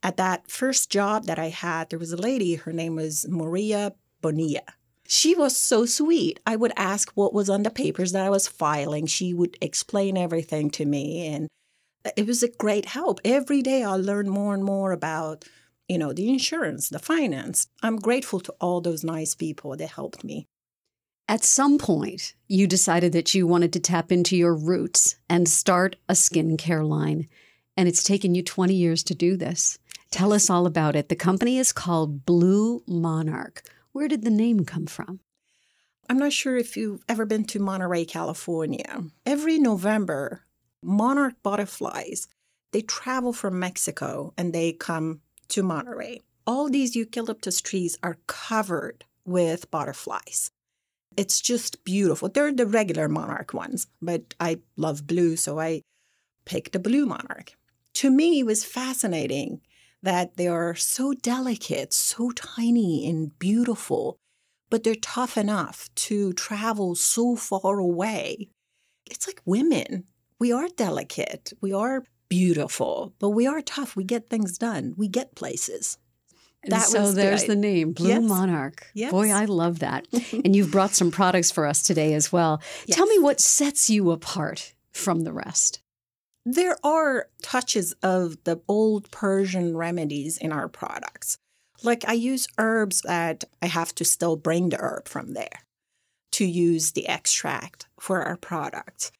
At 0.01 0.15
that 0.15 0.49
first 0.49 0.89
job 0.89 1.25
that 1.25 1.39
I 1.39 1.49
had, 1.49 1.89
there 1.89 1.99
was 1.99 2.13
a 2.13 2.17
lady, 2.17 2.55
her 2.55 2.71
name 2.71 2.95
was 2.95 3.25
Maria 3.27 3.93
Bonilla. 4.21 4.61
She 5.11 5.33
was 5.33 5.57
so 5.57 5.87
sweet. 5.87 6.39
I 6.45 6.55
would 6.55 6.71
ask 6.77 7.11
what 7.15 7.33
was 7.33 7.49
on 7.49 7.63
the 7.63 7.71
papers 7.71 8.11
that 8.11 8.23
I 8.23 8.29
was 8.29 8.47
filing. 8.47 9.07
She 9.07 9.33
would 9.33 9.57
explain 9.59 10.15
everything 10.15 10.69
to 10.71 10.85
me 10.85 11.25
and 11.25 11.47
it 12.15 12.27
was 12.27 12.43
a 12.43 12.47
great 12.47 12.85
help. 12.85 13.19
Every 13.25 13.63
day 13.63 13.83
I 13.83 13.95
learned 13.95 14.29
more 14.29 14.53
and 14.53 14.63
more 14.63 14.91
about, 14.91 15.45
you 15.87 15.97
know, 15.97 16.13
the 16.13 16.29
insurance, 16.29 16.89
the 16.89 16.99
finance. 16.99 17.67
I'm 17.81 17.97
grateful 17.97 18.39
to 18.41 18.53
all 18.61 18.81
those 18.81 19.03
nice 19.03 19.33
people 19.33 19.75
that 19.75 19.89
helped 19.89 20.23
me. 20.23 20.45
At 21.27 21.43
some 21.43 21.79
point, 21.79 22.35
you 22.47 22.67
decided 22.67 23.11
that 23.13 23.33
you 23.33 23.47
wanted 23.47 23.73
to 23.73 23.79
tap 23.79 24.11
into 24.11 24.37
your 24.37 24.55
roots 24.55 25.15
and 25.27 25.49
start 25.49 25.95
a 26.07 26.13
skincare 26.13 26.87
line. 26.87 27.27
And 27.75 27.89
it's 27.89 28.03
taken 28.03 28.35
you 28.35 28.43
20 28.43 28.75
years 28.75 29.01
to 29.05 29.15
do 29.15 29.35
this. 29.35 29.79
Tell 30.11 30.33
us 30.33 30.51
all 30.51 30.67
about 30.67 30.95
it. 30.95 31.09
The 31.09 31.15
company 31.15 31.57
is 31.57 31.73
called 31.73 32.27
Blue 32.27 32.83
Monarch. 32.87 33.63
Where 33.91 34.07
did 34.07 34.23
the 34.23 34.29
name 34.29 34.65
come 34.65 34.85
from? 34.85 35.19
I'm 36.09 36.17
not 36.17 36.33
sure 36.33 36.57
if 36.57 36.75
you've 36.75 37.03
ever 37.07 37.25
been 37.25 37.45
to 37.45 37.59
Monterey, 37.59 38.05
California. 38.05 39.03
Every 39.25 39.59
November, 39.59 40.43
monarch 40.83 41.35
butterflies, 41.43 42.27
they 42.71 42.81
travel 42.81 43.33
from 43.33 43.59
Mexico 43.59 44.33
and 44.37 44.53
they 44.53 44.73
come 44.73 45.21
to 45.49 45.63
Monterey. 45.63 46.21
All 46.45 46.69
these 46.69 46.95
eucalyptus 46.95 47.61
trees 47.61 47.97
are 48.01 48.17
covered 48.27 49.05
with 49.25 49.69
butterflies. 49.71 50.51
It's 51.17 51.41
just 51.41 51.83
beautiful. 51.83 52.29
They're 52.29 52.53
the 52.53 52.65
regular 52.65 53.07
monarch 53.07 53.53
ones, 53.53 53.87
but 54.01 54.33
I 54.39 54.59
love 54.77 55.05
blue, 55.05 55.35
so 55.35 55.59
I 55.59 55.81
picked 56.45 56.71
the 56.73 56.79
blue 56.79 57.05
monarch. 57.05 57.53
To 57.95 58.09
me, 58.09 58.39
it 58.39 58.45
was 58.45 58.63
fascinating 58.63 59.61
that 60.03 60.37
they 60.37 60.47
are 60.47 60.75
so 60.75 61.13
delicate, 61.13 61.93
so 61.93 62.31
tiny 62.31 63.07
and 63.09 63.37
beautiful 63.39 64.17
but 64.71 64.83
they're 64.83 64.93
tough 64.93 65.35
enough 65.35 65.89
to 65.95 66.31
travel 66.33 66.93
so 66.93 67.35
far 67.35 67.79
away. 67.79 68.49
It's 69.09 69.25
like 69.25 69.41
women. 69.43 70.03
We 70.39 70.51
are 70.51 70.67
delicate, 70.77 71.53
we 71.59 71.73
are 71.73 72.03
beautiful, 72.29 73.15
but 73.17 73.29
we 73.31 73.47
are 73.47 73.61
tough. 73.61 73.95
We 73.95 74.03
get 74.03 74.29
things 74.29 74.59
done, 74.59 74.93
we 74.95 75.07
get 75.07 75.33
places. 75.33 75.97
And 76.61 76.71
That 76.73 76.83
so 76.83 77.11
there's 77.11 77.45
i- 77.45 77.47
the 77.47 77.55
name, 77.55 77.93
Blue 77.93 78.09
Yes. 78.09 78.21
Monarch. 78.23 78.85
Yes. 78.93 79.09
Boy, 79.11 79.31
I 79.31 79.45
love 79.45 79.79
that. 79.79 80.07
and 80.45 80.55
you've 80.55 80.71
brought 80.71 80.91
some 80.93 81.09
products 81.09 81.49
for 81.49 81.65
us 81.65 81.81
today 81.81 82.13
as 82.13 82.31
well. 82.31 82.61
Tell 82.91 83.07
me 83.07 83.17
what 83.17 83.39
sets 83.41 83.89
you 83.89 84.11
apart 84.11 84.75
from 84.91 85.21
the 85.21 85.33
rest. 85.33 85.81
There 86.51 86.77
are 86.83 87.27
touches 87.43 87.93
of 88.01 88.43
the 88.43 88.59
old 88.67 89.11
Persian 89.11 89.77
remedies 89.77 90.35
in 90.35 90.51
our 90.51 90.67
products. 90.67 91.37
Like 91.83 92.03
I 92.07 92.13
use 92.13 92.47
herbs 92.57 93.01
that 93.01 93.43
I 93.61 93.67
have 93.67 93.93
to 93.95 94.03
still 94.03 94.35
bring 94.35 94.69
the 94.69 94.77
herb 94.79 95.07
from 95.07 95.35
there 95.35 95.61
to 96.31 96.45
use 96.45 96.93
the 96.93 97.07
extract 97.07 97.85
for 97.99 98.23
our 98.23 98.35
product. 98.35 99.11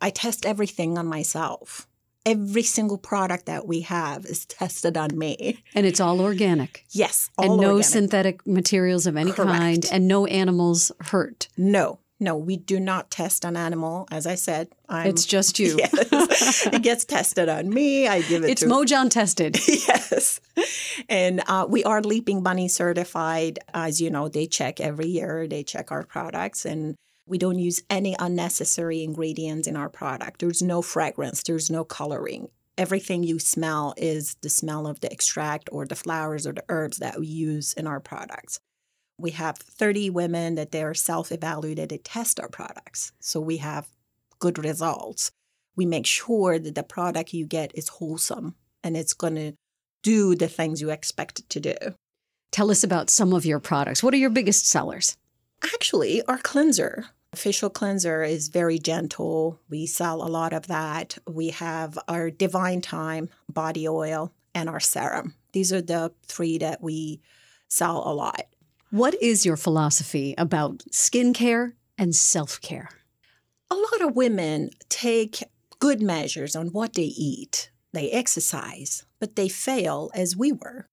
I 0.00 0.10
test 0.10 0.44
everything 0.44 0.98
on 0.98 1.06
myself. 1.06 1.86
Every 2.26 2.64
single 2.64 2.98
product 2.98 3.46
that 3.46 3.64
we 3.64 3.82
have 3.82 4.24
is 4.24 4.44
tested 4.44 4.96
on 4.96 5.16
me. 5.16 5.62
And 5.76 5.86
it's 5.86 6.00
all 6.00 6.20
organic. 6.20 6.84
Yes, 6.90 7.30
all 7.38 7.52
and 7.52 7.60
no 7.60 7.68
organic. 7.74 7.84
synthetic 7.84 8.44
materials 8.44 9.06
of 9.06 9.16
any 9.16 9.30
kind 9.30 9.86
and 9.92 10.08
no 10.08 10.26
animals 10.26 10.90
hurt. 11.00 11.46
No, 11.56 12.00
No, 12.22 12.36
we 12.36 12.56
do 12.56 12.78
not 12.78 13.10
test 13.10 13.44
on 13.44 13.56
animal. 13.56 14.06
As 14.12 14.28
I 14.28 14.36
said, 14.36 14.68
I'm, 14.88 15.08
it's 15.08 15.26
just 15.26 15.58
you. 15.58 15.76
Yes. 15.82 16.66
it 16.66 16.82
gets 16.82 17.04
tested 17.04 17.48
on 17.48 17.68
me. 17.68 18.06
I 18.06 18.22
give 18.22 18.44
it. 18.44 18.46
To 18.46 18.52
It's 18.52 18.60
to, 18.60 18.68
Mojgan 18.68 19.10
tested. 19.10 19.58
yes, 19.68 20.40
and 21.08 21.42
uh, 21.48 21.66
we 21.68 21.82
are 21.82 22.00
Leaping 22.00 22.42
Bunny 22.44 22.68
certified. 22.68 23.58
As 23.74 24.00
you 24.00 24.08
know, 24.08 24.28
they 24.28 24.46
check 24.46 24.80
every 24.80 25.08
year. 25.08 25.48
They 25.48 25.64
check 25.64 25.90
our 25.90 26.04
products, 26.04 26.64
and 26.64 26.94
we 27.26 27.38
don't 27.38 27.58
use 27.58 27.82
any 27.90 28.14
unnecessary 28.20 29.02
ingredients 29.02 29.66
in 29.66 29.74
our 29.74 29.88
product. 29.88 30.38
There's 30.38 30.62
no 30.62 30.80
fragrance. 30.80 31.42
There's 31.42 31.70
no 31.70 31.82
coloring. 31.82 32.48
Everything 32.78 33.24
you 33.24 33.40
smell 33.40 33.94
is 33.96 34.36
the 34.42 34.48
smell 34.48 34.86
of 34.86 35.00
the 35.00 35.10
extract 35.10 35.68
or 35.72 35.86
the 35.86 35.96
flowers 35.96 36.46
or 36.46 36.52
the 36.52 36.64
herbs 36.68 36.98
that 36.98 37.18
we 37.18 37.26
use 37.26 37.72
in 37.72 37.88
our 37.88 37.98
products. 37.98 38.60
We 39.18 39.30
have 39.32 39.58
30 39.58 40.10
women 40.10 40.54
that 40.56 40.72
they 40.72 40.82
are 40.82 40.94
self 40.94 41.32
evaluated 41.32 41.90
to 41.90 41.98
test 41.98 42.40
our 42.40 42.48
products. 42.48 43.12
So 43.20 43.40
we 43.40 43.58
have 43.58 43.88
good 44.38 44.58
results. 44.58 45.30
We 45.76 45.86
make 45.86 46.06
sure 46.06 46.58
that 46.58 46.74
the 46.74 46.82
product 46.82 47.32
you 47.32 47.46
get 47.46 47.70
is 47.74 47.88
wholesome 47.88 48.54
and 48.82 48.96
it's 48.96 49.14
going 49.14 49.36
to 49.36 49.52
do 50.02 50.34
the 50.34 50.48
things 50.48 50.80
you 50.80 50.90
expect 50.90 51.40
it 51.40 51.48
to 51.50 51.60
do. 51.60 51.74
Tell 52.50 52.70
us 52.70 52.84
about 52.84 53.08
some 53.08 53.32
of 53.32 53.46
your 53.46 53.60
products. 53.60 54.02
What 54.02 54.12
are 54.12 54.18
your 54.18 54.30
biggest 54.30 54.66
sellers? 54.66 55.16
Actually, 55.62 56.22
our 56.26 56.38
cleanser, 56.38 57.06
facial 57.34 57.70
cleanser, 57.70 58.22
is 58.22 58.48
very 58.48 58.78
gentle. 58.78 59.60
We 59.70 59.86
sell 59.86 60.22
a 60.22 60.28
lot 60.28 60.52
of 60.52 60.66
that. 60.66 61.16
We 61.26 61.48
have 61.50 61.98
our 62.08 62.30
Divine 62.30 62.80
Time 62.80 63.30
body 63.48 63.88
oil 63.88 64.32
and 64.54 64.68
our 64.68 64.80
serum. 64.80 65.34
These 65.52 65.72
are 65.72 65.80
the 65.80 66.12
three 66.24 66.58
that 66.58 66.82
we 66.82 67.20
sell 67.68 68.02
a 68.04 68.12
lot. 68.12 68.46
What 68.92 69.14
is 69.22 69.46
your 69.46 69.56
philosophy 69.56 70.34
about 70.36 70.80
skincare 70.90 71.72
and 71.96 72.14
self 72.14 72.60
care? 72.60 72.90
A 73.70 73.74
lot 73.74 74.02
of 74.02 74.14
women 74.14 74.68
take 74.90 75.42
good 75.78 76.02
measures 76.02 76.54
on 76.54 76.66
what 76.72 76.92
they 76.92 77.04
eat, 77.04 77.70
they 77.94 78.10
exercise, 78.10 79.06
but 79.18 79.34
they 79.34 79.48
fail 79.48 80.10
as 80.14 80.36
we 80.36 80.52
were 80.52 80.88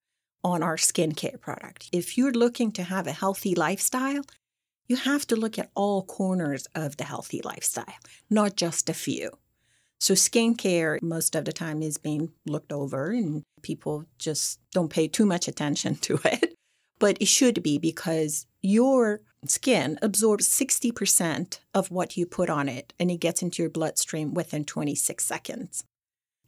on 0.45 0.63
our 0.63 0.77
skincare 0.77 1.41
product. 1.41 1.89
If 1.91 2.17
you're 2.17 2.31
looking 2.31 2.71
to 2.71 2.83
have 2.83 3.05
a 3.05 3.11
healthy 3.11 3.53
lifestyle, 3.53 4.23
you 4.87 4.95
have 4.95 5.27
to 5.27 5.35
look 5.35 5.59
at 5.59 5.69
all 5.75 6.03
corners 6.03 6.67
of 6.73 6.95
the 6.95 7.03
healthy 7.03 7.41
lifestyle, 7.43 7.99
not 8.29 8.55
just 8.55 8.89
a 8.89 8.93
few. 8.93 9.31
So, 9.99 10.13
skincare 10.13 11.01
most 11.01 11.35
of 11.35 11.43
the 11.43 11.51
time 11.51 11.81
is 11.81 11.97
being 11.97 12.31
looked 12.45 12.71
over, 12.71 13.11
and 13.11 13.43
people 13.61 14.05
just 14.17 14.61
don't 14.71 14.87
pay 14.87 15.09
too 15.09 15.25
much 15.25 15.49
attention 15.49 15.95
to 16.07 16.17
it 16.23 16.55
but 16.99 17.17
it 17.19 17.27
should 17.27 17.63
be 17.63 17.77
because 17.77 18.45
your 18.61 19.21
skin 19.45 19.97
absorbs 20.01 20.47
60% 20.49 21.59
of 21.73 21.91
what 21.91 22.17
you 22.17 22.25
put 22.25 22.49
on 22.49 22.67
it 22.67 22.93
and 22.99 23.09
it 23.09 23.17
gets 23.17 23.41
into 23.41 23.63
your 23.63 23.69
bloodstream 23.69 24.33
within 24.33 24.65
26 24.65 25.25
seconds. 25.25 25.83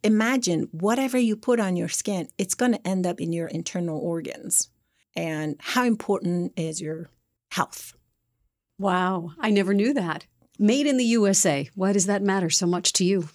Imagine 0.03 0.67
whatever 0.71 1.17
you 1.17 1.35
put 1.35 1.59
on 1.59 1.75
your 1.75 1.87
skin, 1.87 2.27
it's 2.37 2.55
going 2.55 2.73
to 2.73 2.87
end 2.87 3.05
up 3.05 3.21
in 3.21 3.31
your 3.31 3.47
internal 3.47 3.99
organs. 3.99 4.69
And 5.15 5.55
how 5.59 5.85
important 5.85 6.53
is 6.57 6.81
your 6.81 7.09
health? 7.51 7.93
Wow, 8.79 9.33
I 9.39 9.51
never 9.51 9.73
knew 9.73 9.93
that. 9.93 10.25
Made 10.57 10.87
in 10.87 10.97
the 10.97 11.05
USA. 11.05 11.69
Why 11.75 11.93
does 11.93 12.07
that 12.07 12.23
matter 12.23 12.49
so 12.49 12.65
much 12.65 12.93
to 12.93 13.05
you? 13.05 13.29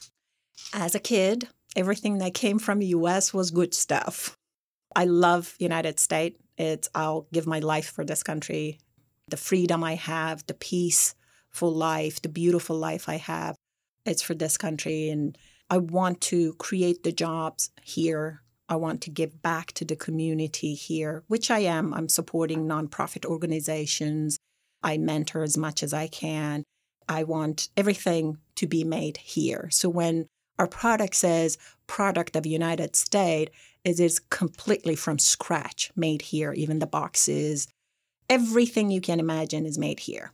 As 0.73 0.95
a 0.95 1.01
kid, 1.01 1.49
everything 1.77 2.19
that 2.19 2.35
came 2.35 2.59
from 2.59 2.79
the 2.79 2.87
US 2.87 3.33
was 3.33 3.51
good 3.51 3.73
stuff. 3.73 4.37
I 4.95 5.05
love 5.05 5.55
United 5.59 6.01
States. 6.01 6.41
It's 6.57 6.89
I'll 6.95 7.27
give 7.33 7.47
my 7.47 7.59
life 7.59 7.91
for 7.91 8.05
this 8.05 8.23
country. 8.23 8.79
The 9.29 9.37
freedom 9.37 9.83
I 9.83 9.95
have, 9.95 10.47
the 10.47 10.55
peaceful 10.55 11.73
life, 11.73 12.23
the 12.23 12.29
beautiful 12.29 12.77
life 12.77 13.09
I 13.09 13.17
have, 13.17 13.57
it's 14.05 14.23
for 14.23 14.35
this 14.35 14.57
country. 14.57 15.11
And 15.11 15.37
I 15.69 15.79
want 15.79 16.21
to 16.23 16.55
create 16.55 17.03
the 17.03 17.13
jobs 17.13 17.71
here. 17.83 18.43
I 18.69 18.77
want 18.77 19.01
to 19.03 19.11
give 19.11 19.43
back 19.43 19.73
to 19.73 19.85
the 19.85 19.97
community 19.97 20.75
here, 20.75 21.23
which 21.29 21.51
I 21.51 21.61
am. 21.61 21.95
I'm 21.95 22.09
supporting 22.09 22.67
nonprofit 22.67 23.25
organizations. 23.25 24.39
I 24.83 24.99
mentor 24.99 25.43
as 25.43 25.57
much 25.57 25.83
as 25.83 25.93
I 25.93 26.09
can. 26.09 26.65
I 27.09 27.25
want 27.25 27.69
everything 27.77 28.39
to 28.57 28.67
be 28.67 28.85
made 28.85 29.19
here. 29.19 29.69
So 29.71 29.89
when 29.89 30.27
our 30.59 30.67
product 30.67 31.15
says 31.15 31.59
product 31.87 32.35
of 32.35 32.47
United 32.47 32.97
States, 32.97 33.53
it 33.87 34.01
is 34.01 34.19
completely 34.19 34.97
from 34.97 35.21
scratch, 35.21 35.93
made 35.95 36.21
here. 36.21 36.53
Even 36.53 36.81
the 36.81 36.89
boxes, 36.89 37.69
everything 38.29 38.91
you 38.91 39.01
can 39.01 39.21
imagine 39.21 39.65
is 39.65 39.79
made 39.79 40.01
here. 40.01 40.33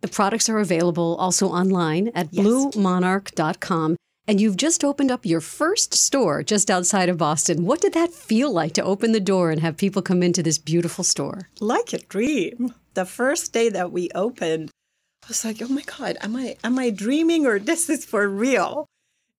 The 0.00 0.08
products 0.08 0.48
are 0.48 0.58
available 0.58 1.14
also 1.20 1.46
online 1.46 2.08
at 2.16 2.28
yes. 2.32 2.44
bluemonarch.com. 2.44 3.96
And 4.26 4.40
you've 4.40 4.56
just 4.56 4.82
opened 4.82 5.12
up 5.12 5.24
your 5.24 5.40
first 5.40 5.94
store 5.94 6.42
just 6.42 6.68
outside 6.68 7.08
of 7.08 7.16
Boston. 7.16 7.64
What 7.64 7.80
did 7.80 7.92
that 7.92 8.10
feel 8.10 8.50
like 8.50 8.72
to 8.72 8.82
open 8.82 9.12
the 9.12 9.20
door 9.20 9.52
and 9.52 9.60
have 9.60 9.76
people 9.76 10.02
come 10.02 10.22
into 10.22 10.42
this 10.42 10.58
beautiful 10.58 11.04
store? 11.04 11.50
Like 11.60 11.92
a 11.92 11.98
dream. 11.98 12.74
The 12.94 13.04
first 13.04 13.52
day 13.52 13.68
that 13.68 13.92
we 13.92 14.10
opened, 14.14 14.70
I 15.24 15.28
was 15.28 15.44
like, 15.44 15.62
"Oh 15.62 15.68
my 15.68 15.82
god, 15.82 16.16
am 16.22 16.36
I 16.36 16.56
am 16.64 16.78
I 16.78 16.90
dreaming 16.90 17.46
or 17.46 17.58
this 17.58 17.88
is 17.88 18.04
for 18.04 18.26
real?" 18.28 18.86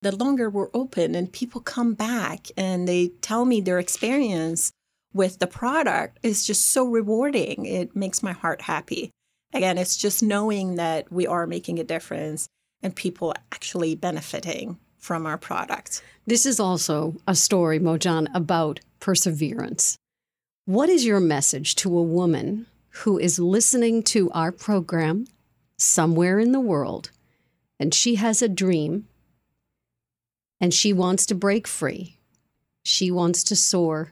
The 0.06 0.16
longer 0.16 0.52
we're 0.52 0.70
open 0.72 1.16
and 1.16 1.34
people 1.34 1.62
come 1.62 1.96
back 1.96 2.50
and 2.56 2.88
they 2.88 3.08
tell 3.22 3.44
me 3.44 3.60
their 3.60 3.80
experience 3.80 4.72
with 5.16 5.40
the 5.40 5.48
product 5.48 6.20
is 6.22 6.46
just 6.46 6.70
so 6.70 6.86
rewarding. 6.86 7.66
It 7.66 7.96
makes 7.96 8.22
my 8.22 8.32
heart 8.32 8.62
happy. 8.62 9.10
Again, 9.52 9.80
it's 9.80 9.98
just 9.98 10.22
knowing 10.22 10.76
that 10.76 11.12
we 11.12 11.26
are 11.26 11.48
making 11.48 11.80
a 11.80 11.84
difference 11.84 12.48
and 12.84 12.96
people 12.96 13.34
actually 13.52 13.96
benefiting 13.96 14.78
from 15.00 15.26
our 15.26 15.40
product. 15.40 16.04
This 16.28 16.46
is 16.46 16.60
also 16.60 17.16
a 17.28 17.34
story, 17.34 17.80
Mojgan, 17.80 18.28
about 18.36 18.82
perseverance. 19.00 19.98
What 20.66 20.88
is 20.88 21.04
your 21.04 21.20
message 21.20 21.74
to 21.78 21.98
a 21.98 22.04
woman 22.04 22.68
who 22.90 23.18
is 23.18 23.40
listening 23.40 24.04
to 24.04 24.30
our 24.34 24.52
program 24.52 25.26
somewhere 25.80 26.38
in 26.38 26.52
the 26.52 26.60
world 26.60 27.10
and 27.80 27.92
she 27.92 28.16
has 28.16 28.44
a 28.44 28.48
dream 28.48 29.08
and 30.60 30.74
she 30.74 30.94
wants 30.94 31.26
to 31.28 31.36
break 31.36 31.68
free. 31.68 32.18
She 32.84 33.12
wants 33.12 33.44
to 33.46 33.56
soar. 33.56 34.12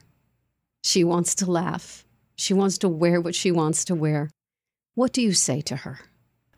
She 0.82 1.04
wants 1.04 1.34
to 1.36 1.50
laugh. 1.50 2.04
She 2.36 2.52
wants 2.52 2.78
to 2.78 2.88
wear 2.88 3.20
what 3.20 3.34
she 3.34 3.50
wants 3.50 3.84
to 3.86 3.94
wear. 3.94 4.30
What 4.94 5.12
do 5.12 5.22
you 5.22 5.32
say 5.32 5.60
to 5.62 5.76
her? 5.76 6.00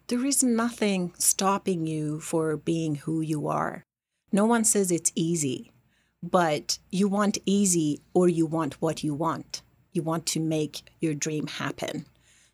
There 0.09 0.25
is 0.25 0.43
nothing 0.43 1.13
stopping 1.19 1.87
you 1.87 2.21
for 2.21 2.57
being 2.57 2.97
who 2.97 3.21
you 3.21 3.49
are. 3.49 3.85
No 4.33 4.45
one 4.45 4.65
says 4.65 4.91
it's 4.91 5.13
easy, 5.15 5.73
but 6.23 6.79
you 6.91 7.09
want 7.09 7.39
easy 7.45 8.01
or 8.15 8.29
you 8.29 8.47
want 8.47 8.81
what 8.81 9.03
you 9.05 9.15
want. 9.15 9.63
You 9.93 10.03
want 10.03 10.27
to 10.27 10.41
make 10.41 10.83
your 11.01 11.15
dream 11.15 11.47
happen. 11.47 12.07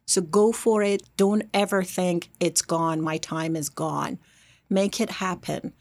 So 0.07 0.21
go 0.21 0.53
for 0.53 0.83
it. 0.83 1.03
Don't 1.17 1.45
ever 1.55 1.83
think 1.83 2.31
it's 2.41 2.63
gone. 2.63 3.01
My 3.01 3.19
time 3.19 3.57
is 3.57 3.69
gone. 3.69 4.19
Make 4.69 5.01
it 5.01 5.11
happen 5.11 5.73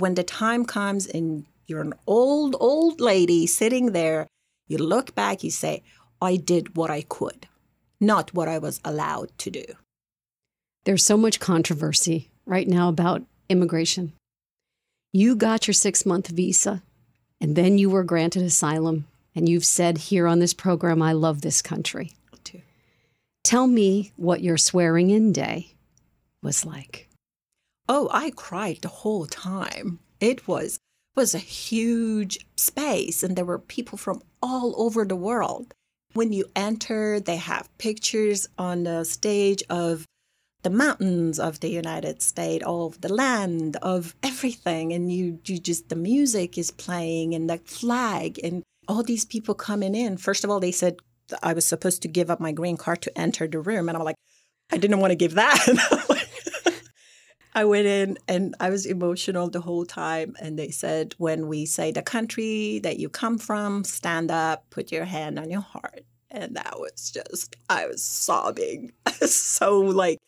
when 0.00 0.14
the 0.14 0.22
time 0.22 0.64
comes 0.64 1.06
and 1.06 1.46
you're 1.66 1.82
an 1.82 1.94
old, 2.06 2.56
old 2.60 3.00
lady 3.00 3.46
sitting 3.46 3.92
there, 3.92 4.26
you 4.68 4.78
look 4.78 5.14
back, 5.14 5.42
you 5.42 5.50
say, 5.50 5.82
I 6.20 6.36
did 6.36 6.76
what 6.76 6.90
I 6.90 7.02
could, 7.02 7.46
not 8.00 8.34
what 8.34 8.48
I 8.48 8.58
was 8.58 8.80
allowed 8.84 9.36
to 9.38 9.50
do. 9.50 9.64
There's 10.84 11.04
so 11.04 11.16
much 11.16 11.40
controversy 11.40 12.30
right 12.44 12.68
now 12.68 12.88
about 12.88 13.22
immigration. 13.48 14.12
You 15.12 15.34
got 15.34 15.66
your 15.66 15.74
six 15.74 16.06
month 16.06 16.28
visa, 16.28 16.82
and 17.40 17.56
then 17.56 17.78
you 17.78 17.90
were 17.90 18.04
granted 18.04 18.42
asylum, 18.42 19.06
and 19.34 19.48
you've 19.48 19.64
said 19.64 19.98
here 19.98 20.26
on 20.26 20.38
this 20.38 20.54
program, 20.54 21.02
I 21.02 21.12
love 21.12 21.40
this 21.40 21.62
country. 21.62 22.12
Too. 22.44 22.62
Tell 23.42 23.66
me 23.66 24.12
what 24.16 24.42
your 24.42 24.56
swearing 24.56 25.10
in 25.10 25.32
day 25.32 25.74
was 26.42 26.64
like. 26.64 27.05
Oh, 27.88 28.08
I 28.12 28.30
cried 28.30 28.78
the 28.82 28.88
whole 28.88 29.26
time. 29.26 30.00
It 30.20 30.48
was 30.48 30.78
was 31.14 31.34
a 31.34 31.38
huge 31.38 32.38
space 32.56 33.22
and 33.22 33.36
there 33.36 33.44
were 33.44 33.58
people 33.58 33.96
from 33.96 34.20
all 34.42 34.74
over 34.76 35.04
the 35.04 35.16
world. 35.16 35.72
When 36.12 36.32
you 36.32 36.44
enter, 36.54 37.20
they 37.20 37.36
have 37.36 37.70
pictures 37.78 38.46
on 38.58 38.84
the 38.84 39.04
stage 39.04 39.62
of 39.70 40.04
the 40.62 40.70
mountains 40.70 41.38
of 41.38 41.60
the 41.60 41.70
United 41.70 42.20
States, 42.22 42.64
of 42.66 43.00
the 43.00 43.12
land, 43.12 43.76
of 43.82 44.14
everything. 44.22 44.92
And 44.92 45.10
you, 45.12 45.38
you 45.46 45.58
just, 45.58 45.88
the 45.88 45.96
music 45.96 46.58
is 46.58 46.70
playing 46.70 47.34
and 47.34 47.48
the 47.48 47.58
flag 47.58 48.38
and 48.44 48.62
all 48.88 49.02
these 49.02 49.24
people 49.24 49.54
coming 49.54 49.94
in. 49.94 50.16
First 50.16 50.44
of 50.44 50.50
all, 50.50 50.60
they 50.60 50.72
said 50.72 50.96
I 51.42 51.52
was 51.52 51.66
supposed 51.66 52.02
to 52.02 52.08
give 52.08 52.30
up 52.30 52.40
my 52.40 52.52
green 52.52 52.76
card 52.76 53.02
to 53.02 53.18
enter 53.18 53.46
the 53.46 53.60
room. 53.60 53.88
And 53.88 53.96
I'm 53.96 54.04
like, 54.04 54.16
I 54.70 54.76
didn't 54.76 55.00
want 55.00 55.12
to 55.12 55.16
give 55.16 55.34
that. 55.34 55.66
I 57.56 57.64
went 57.64 57.86
in 57.86 58.18
and 58.28 58.54
I 58.60 58.68
was 58.68 58.84
emotional 58.84 59.48
the 59.48 59.62
whole 59.62 59.86
time. 59.86 60.36
And 60.38 60.58
they 60.58 60.68
said, 60.68 61.14
when 61.16 61.48
we 61.48 61.64
say 61.64 61.90
the 61.90 62.02
country 62.02 62.80
that 62.80 62.98
you 62.98 63.08
come 63.08 63.38
from, 63.38 63.82
stand 63.82 64.30
up, 64.30 64.68
put 64.68 64.92
your 64.92 65.06
hand 65.06 65.38
on 65.38 65.50
your 65.50 65.62
heart. 65.62 66.04
And 66.30 66.54
that 66.56 66.78
was 66.78 67.10
just, 67.10 67.56
I 67.70 67.86
was 67.86 68.02
sobbing. 68.02 68.92
so, 69.22 69.80
like, 69.80 70.18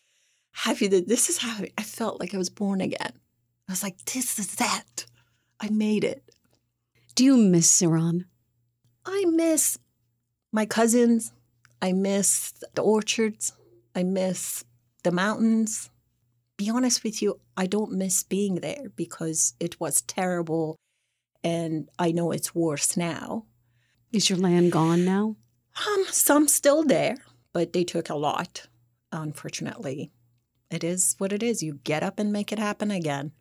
happy 0.53 0.87
that 0.87 1.07
this 1.07 1.29
is 1.29 1.37
how 1.37 1.63
I 1.77 1.83
felt 1.83 2.19
like 2.19 2.33
I 2.33 2.39
was 2.39 2.49
born 2.49 2.81
again. 2.81 3.13
I 3.67 3.71
was 3.71 3.83
like, 3.83 4.03
this 4.05 4.39
is 4.39 4.55
that. 4.55 5.05
I 5.59 5.69
made 5.69 6.03
it. 6.03 6.23
Do 7.13 7.23
you 7.23 7.37
miss 7.37 7.77
Tehran? 7.77 8.25
I 9.05 9.25
miss 9.27 9.77
my 10.51 10.65
cousins. 10.65 11.31
I 11.79 11.93
miss 11.93 12.53
the 12.73 12.81
orchards. 12.81 13.53
I 13.93 14.01
miss 14.01 14.63
the 15.03 15.11
mountains. 15.11 15.91
Be 16.59 16.69
honest 16.69 17.05
with 17.05 17.21
you, 17.21 17.39
I 17.55 17.67
don't 17.67 17.93
miss 17.93 18.21
being 18.21 18.55
there 18.55 18.91
because 18.97 19.53
it 19.61 19.79
was 19.79 20.01
terrible 20.01 20.75
and 21.41 21.87
I 21.97 22.11
know 22.11 22.31
it's 22.31 22.53
worse 22.53 22.97
now. 22.97 23.45
Is 24.11 24.29
your 24.29 24.39
land 24.39 24.73
gone 24.73 25.05
now? 25.05 25.37
Um, 25.87 26.05
some 26.09 26.49
still 26.49 26.83
there, 26.83 27.15
but 27.53 27.71
they 27.71 27.85
took 27.85 28.09
a 28.09 28.15
lot, 28.15 28.67
unfortunately. 29.13 30.11
It 30.69 30.83
is 30.83 31.15
what 31.17 31.31
it 31.31 31.43
is. 31.43 31.63
You 31.63 31.79
get 31.85 32.03
up 32.03 32.19
and 32.19 32.33
make 32.33 32.51
it 32.51 32.59
happen 32.59 32.91
again. 32.91 33.31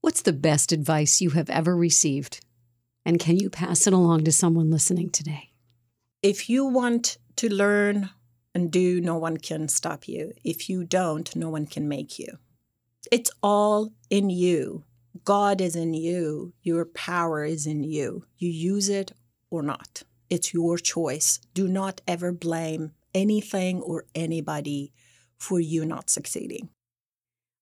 What's 0.00 0.22
the 0.22 0.32
best 0.32 0.72
advice 0.72 1.20
you 1.20 1.30
have 1.30 1.50
ever 1.50 1.76
received? 1.76 2.42
And 3.04 3.20
can 3.20 3.36
you 3.36 3.50
pass 3.50 3.86
it 3.86 3.92
along 3.92 4.24
to 4.24 4.32
someone 4.32 4.70
listening 4.70 5.10
today? 5.10 5.50
If 6.22 6.48
you 6.48 6.64
want 6.64 7.18
to 7.36 7.52
learn 7.52 8.08
and 8.54 8.70
do, 8.72 9.02
no 9.02 9.18
one 9.18 9.36
can 9.36 9.68
stop 9.68 10.08
you. 10.08 10.32
If 10.42 10.70
you 10.70 10.84
don't, 10.84 11.36
no 11.36 11.50
one 11.50 11.66
can 11.66 11.86
make 11.86 12.18
you. 12.18 12.38
It's 13.10 13.30
all 13.42 13.92
in 14.10 14.30
you. 14.30 14.84
God 15.24 15.60
is 15.60 15.76
in 15.76 15.94
you. 15.94 16.52
Your 16.62 16.84
power 16.84 17.44
is 17.44 17.66
in 17.66 17.82
you. 17.82 18.24
You 18.36 18.50
use 18.50 18.88
it 18.88 19.12
or 19.50 19.62
not. 19.62 20.02
It's 20.28 20.52
your 20.52 20.78
choice. 20.78 21.38
Do 21.54 21.68
not 21.68 22.00
ever 22.06 22.32
blame 22.32 22.92
anything 23.14 23.80
or 23.80 24.06
anybody 24.14 24.92
for 25.38 25.60
you 25.60 25.84
not 25.84 26.10
succeeding. 26.10 26.68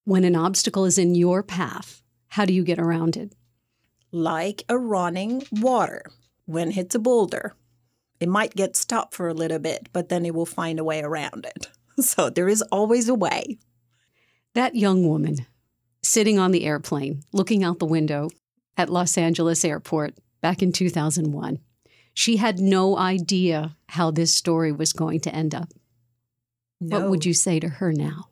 When 0.05 0.25
an 0.25 0.37
obstacle 0.37 0.85
is 0.85 0.99
in 0.99 1.15
your 1.15 1.43
path, 1.43 2.03
how 2.29 2.45
do 2.45 2.53
you 2.53 2.65
get 2.65 2.79
around 2.79 3.17
it? 3.17 3.35
Like 4.11 4.65
a 4.69 4.79
running 4.79 5.43
water. 5.53 6.05
When 6.47 6.69
it 6.69 6.75
hits 6.75 6.95
a 6.95 6.99
boulder, 6.99 7.55
it 8.19 8.29
might 8.29 8.55
get 8.55 8.77
stopped 8.77 9.15
for 9.15 9.29
a 9.29 9.35
little 9.35 9.59
bit, 9.59 9.89
but 9.93 10.09
then 10.09 10.25
it 10.27 10.35
will 10.35 10.47
find 10.47 10.79
a 10.79 10.85
way 10.85 11.03
around 11.03 11.47
it. 11.47 11.69
So 12.01 12.31
there 12.31 12.49
is 12.49 12.63
always 12.73 13.11
a 13.11 13.15
way. 13.15 13.59
That 14.55 14.75
young 14.75 15.07
woman 15.09 15.47
sitting 16.03 16.39
on 16.39 16.51
the 16.51 16.65
airplane, 16.65 17.23
looking 17.33 17.65
out 17.65 17.79
the 17.79 17.87
window 17.87 18.31
at 18.77 18.91
Los 18.91 19.17
Angeles 19.17 19.65
Airport 19.65 20.15
back 20.41 20.63
in 20.63 20.73
2001, 20.73 21.59
she 22.15 22.37
had 22.37 22.59
no 22.59 22.99
idea 22.99 23.77
how 23.89 24.11
this 24.11 24.35
story 24.35 24.73
was 24.73 24.93
going 24.93 25.21
to 25.21 25.35
end 25.35 25.55
up. 25.55 25.69
No. 26.81 27.01
What 27.01 27.11
would 27.11 27.25
you 27.25 27.33
say 27.33 27.61
to 27.61 27.69
her 27.69 27.93
now? 27.93 28.29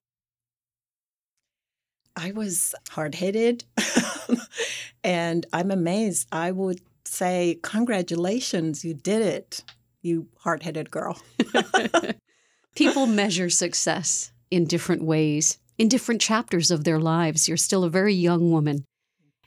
I 2.17 2.33
was 2.33 2.75
hard 2.91 3.15
headed 3.15 3.65
and 5.05 5.47
I'm 5.53 5.71
amazed. 5.71 6.29
I 6.33 6.51
would 6.51 6.81
say, 7.05 7.59
Congratulations, 7.63 8.85
you 8.85 8.93
did 8.93 9.23
it, 9.23 9.63
you 10.03 10.29
hard 10.39 10.63
headed 10.63 10.91
girl. 10.91 11.21
People 12.75 13.07
measure 13.07 13.49
success 13.49 14.33
in 14.51 14.65
different 14.67 15.03
ways, 15.03 15.59
in 15.81 15.89
different 15.89 16.21
chapters 16.21 16.71
of 16.71 16.85
their 16.85 17.01
lives. 17.01 17.49
You're 17.49 17.57
still 17.57 17.85
a 17.85 17.89
very 17.89 18.13
young 18.13 18.51
woman 18.51 18.85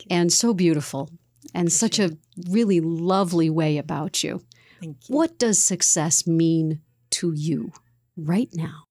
and 0.10 0.34
so 0.34 0.52
beautiful 0.52 1.12
and 1.54 1.72
such 1.72 2.00
a 2.00 2.18
really 2.50 2.80
lovely 2.80 3.52
way 3.52 3.78
about 3.78 4.24
you. 4.24 4.42
Thank 4.82 4.98
you. 5.08 5.16
What 5.16 5.38
does 5.38 5.64
success 5.64 6.26
mean 6.26 6.82
to 7.12 7.34
you 7.34 7.72
right 8.18 8.50
now? 8.52 8.86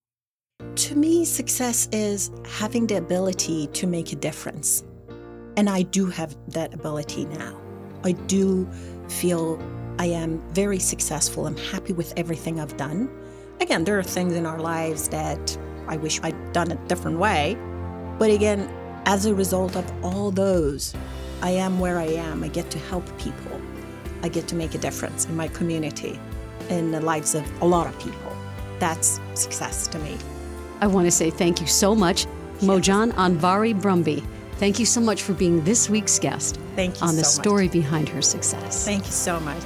To 0.76 0.94
me, 0.94 1.24
success 1.24 1.88
is 1.90 2.30
having 2.46 2.86
the 2.86 2.98
ability 2.98 3.66
to 3.66 3.88
make 3.88 4.12
a 4.12 4.16
difference. 4.16 4.84
And 5.56 5.68
I 5.68 5.82
do 5.82 6.06
have 6.06 6.36
that 6.52 6.72
ability 6.72 7.24
now. 7.24 7.60
I 8.04 8.12
do 8.12 8.70
feel 9.08 9.60
I 9.98 10.06
am 10.06 10.38
very 10.52 10.78
successful. 10.78 11.48
I'm 11.48 11.56
happy 11.56 11.92
with 11.92 12.14
everything 12.16 12.60
I've 12.60 12.76
done. 12.76 13.10
Again, 13.60 13.82
there 13.82 13.98
are 13.98 14.04
things 14.04 14.34
in 14.34 14.46
our 14.46 14.60
lives 14.60 15.08
that 15.08 15.58
I 15.88 15.96
wish 15.96 16.20
I'd 16.22 16.52
done 16.52 16.72
a 16.72 16.76
different 16.88 17.18
way. 17.18 17.56
But 18.18 18.30
again, 18.30 18.68
as 19.06 19.26
a 19.26 19.34
result 19.34 19.76
of 19.76 20.04
all 20.04 20.30
those, 20.30 20.94
I 21.42 21.50
am 21.50 21.80
where 21.80 21.98
I 21.98 22.04
am. 22.04 22.44
I 22.44 22.48
get 22.48 22.70
to 22.70 22.78
help 22.78 23.06
people. 23.18 23.60
I 24.22 24.28
get 24.28 24.46
to 24.48 24.54
make 24.54 24.74
a 24.74 24.78
difference 24.78 25.26
in 25.26 25.36
my 25.36 25.48
community, 25.48 26.20
in 26.68 26.92
the 26.92 27.00
lives 27.00 27.34
of 27.34 27.44
a 27.62 27.64
lot 27.64 27.86
of 27.86 27.98
people. 27.98 28.36
That's 28.78 29.20
success 29.34 29.86
to 29.88 29.98
me. 29.98 30.16
I 30.80 30.86
want 30.86 31.06
to 31.06 31.10
say 31.10 31.30
thank 31.30 31.60
you 31.60 31.66
so 31.66 31.94
much, 31.94 32.26
Mojgan 32.60 33.12
Anvari 33.12 33.78
Brumby. 33.80 34.24
Thank 34.56 34.78
you 34.78 34.86
so 34.86 35.00
much 35.00 35.22
for 35.22 35.32
being 35.32 35.64
this 35.64 35.90
week's 35.90 36.18
guest 36.20 36.58
Thank 36.76 37.00
you 37.00 37.06
on 37.06 37.16
the 37.16 37.24
so 37.24 37.38
much. 37.38 37.44
story 37.44 37.68
behind 37.68 38.08
her 38.08 38.22
success. 38.22 38.84
Thank 38.84 39.06
you 39.06 39.12
so 39.12 39.40
much. 39.40 39.62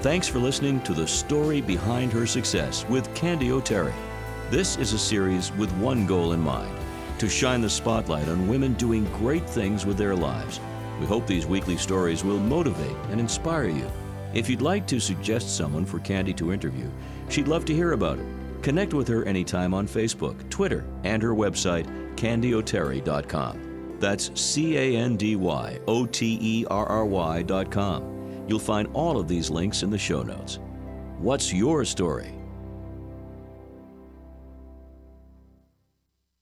Thanks 0.00 0.26
for 0.26 0.38
listening 0.38 0.80
to 0.82 0.94
The 0.94 1.06
Story 1.06 1.60
Behind 1.60 2.10
Her 2.10 2.26
Success 2.26 2.86
with 2.88 3.12
Candy 3.14 3.52
O'Terry. 3.52 3.92
This 4.50 4.76
is 4.78 4.92
a 4.92 4.98
series 4.98 5.52
with 5.52 5.70
one 5.76 6.06
goal 6.06 6.32
in 6.32 6.40
mind 6.40 6.76
to 7.20 7.28
shine 7.28 7.60
the 7.60 7.70
spotlight 7.70 8.26
on 8.26 8.48
women 8.48 8.74
doing 8.74 9.04
great 9.12 9.48
things 9.48 9.86
with 9.86 9.96
their 9.96 10.16
lives. 10.16 10.58
We 10.98 11.06
hope 11.06 11.24
these 11.24 11.46
weekly 11.46 11.76
stories 11.76 12.24
will 12.24 12.40
motivate 12.40 12.96
and 13.10 13.20
inspire 13.20 13.68
you. 13.68 13.88
If 14.34 14.50
you'd 14.50 14.60
like 14.60 14.88
to 14.88 14.98
suggest 14.98 15.56
someone 15.56 15.86
for 15.86 16.00
Candy 16.00 16.32
to 16.34 16.52
interview, 16.52 16.90
she'd 17.28 17.46
love 17.46 17.64
to 17.66 17.72
hear 17.72 17.92
about 17.92 18.18
it. 18.18 18.26
Connect 18.60 18.92
with 18.92 19.06
her 19.06 19.24
anytime 19.24 19.72
on 19.72 19.86
Facebook, 19.86 20.50
Twitter, 20.50 20.84
and 21.04 21.22
her 21.22 21.32
website, 21.32 21.86
candyoterry.com. 22.16 23.98
That's 24.00 24.32
C 24.34 24.76
A 24.76 24.96
N 24.96 25.16
D 25.16 25.36
Y 25.36 25.78
O 25.86 26.06
T 26.06 26.38
E 26.42 26.66
R 26.68 26.86
R 26.86 27.06
Y.com. 27.06 28.46
You'll 28.48 28.58
find 28.58 28.88
all 28.94 29.16
of 29.16 29.28
these 29.28 29.48
links 29.48 29.84
in 29.84 29.90
the 29.90 29.98
show 29.98 30.24
notes. 30.24 30.58
What's 31.18 31.52
your 31.52 31.84
story? 31.84 32.39